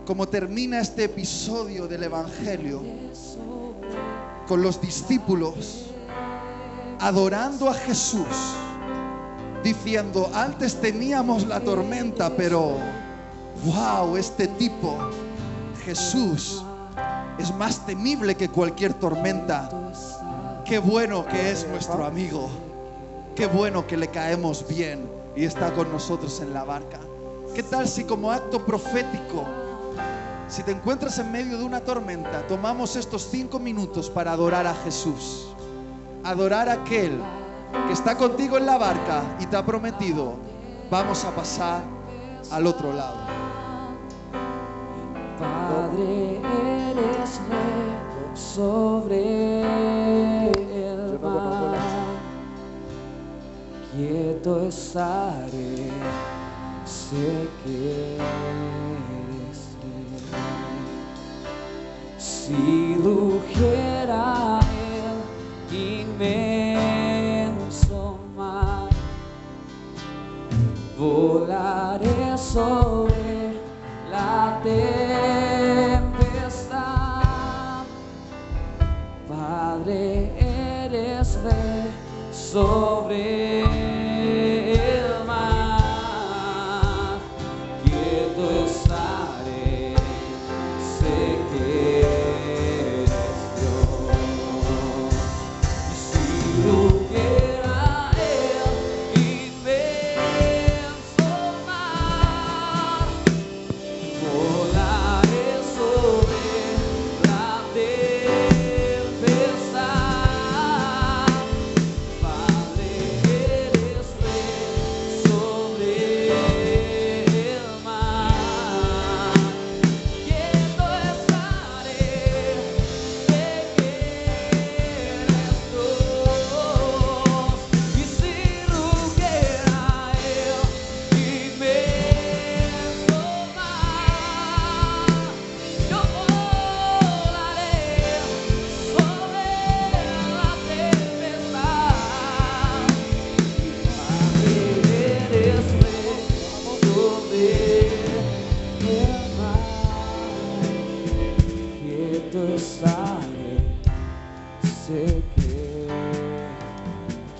[0.04, 2.82] Como termina este episodio del Evangelio
[4.48, 5.90] con los discípulos
[6.98, 8.26] adorando a Jesús,
[9.62, 12.78] diciendo, antes teníamos la tormenta, pero,
[13.64, 14.98] wow, este tipo,
[15.84, 16.64] Jesús,
[17.38, 19.70] es más temible que cualquier tormenta.
[20.64, 22.48] Qué bueno que es nuestro amigo.
[23.36, 26.98] Qué bueno que le caemos bien y está con nosotros en la barca.
[27.54, 29.44] ¿Qué tal si como acto profético,
[30.48, 34.74] si te encuentras en medio de una tormenta, tomamos estos cinco minutos para adorar a
[34.74, 35.48] Jesús?
[36.24, 37.20] adorar a aquel
[37.86, 40.34] que está contigo en la barca y te ha prometido,
[40.90, 41.82] vamos a pasar
[42.50, 43.18] al otro lado.
[45.38, 49.47] Padre, eres rey sobre
[53.98, 55.90] Quieto estaré,
[56.84, 59.58] sé que eres.
[62.16, 62.94] Si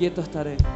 [0.09, 0.68] quieto estaré.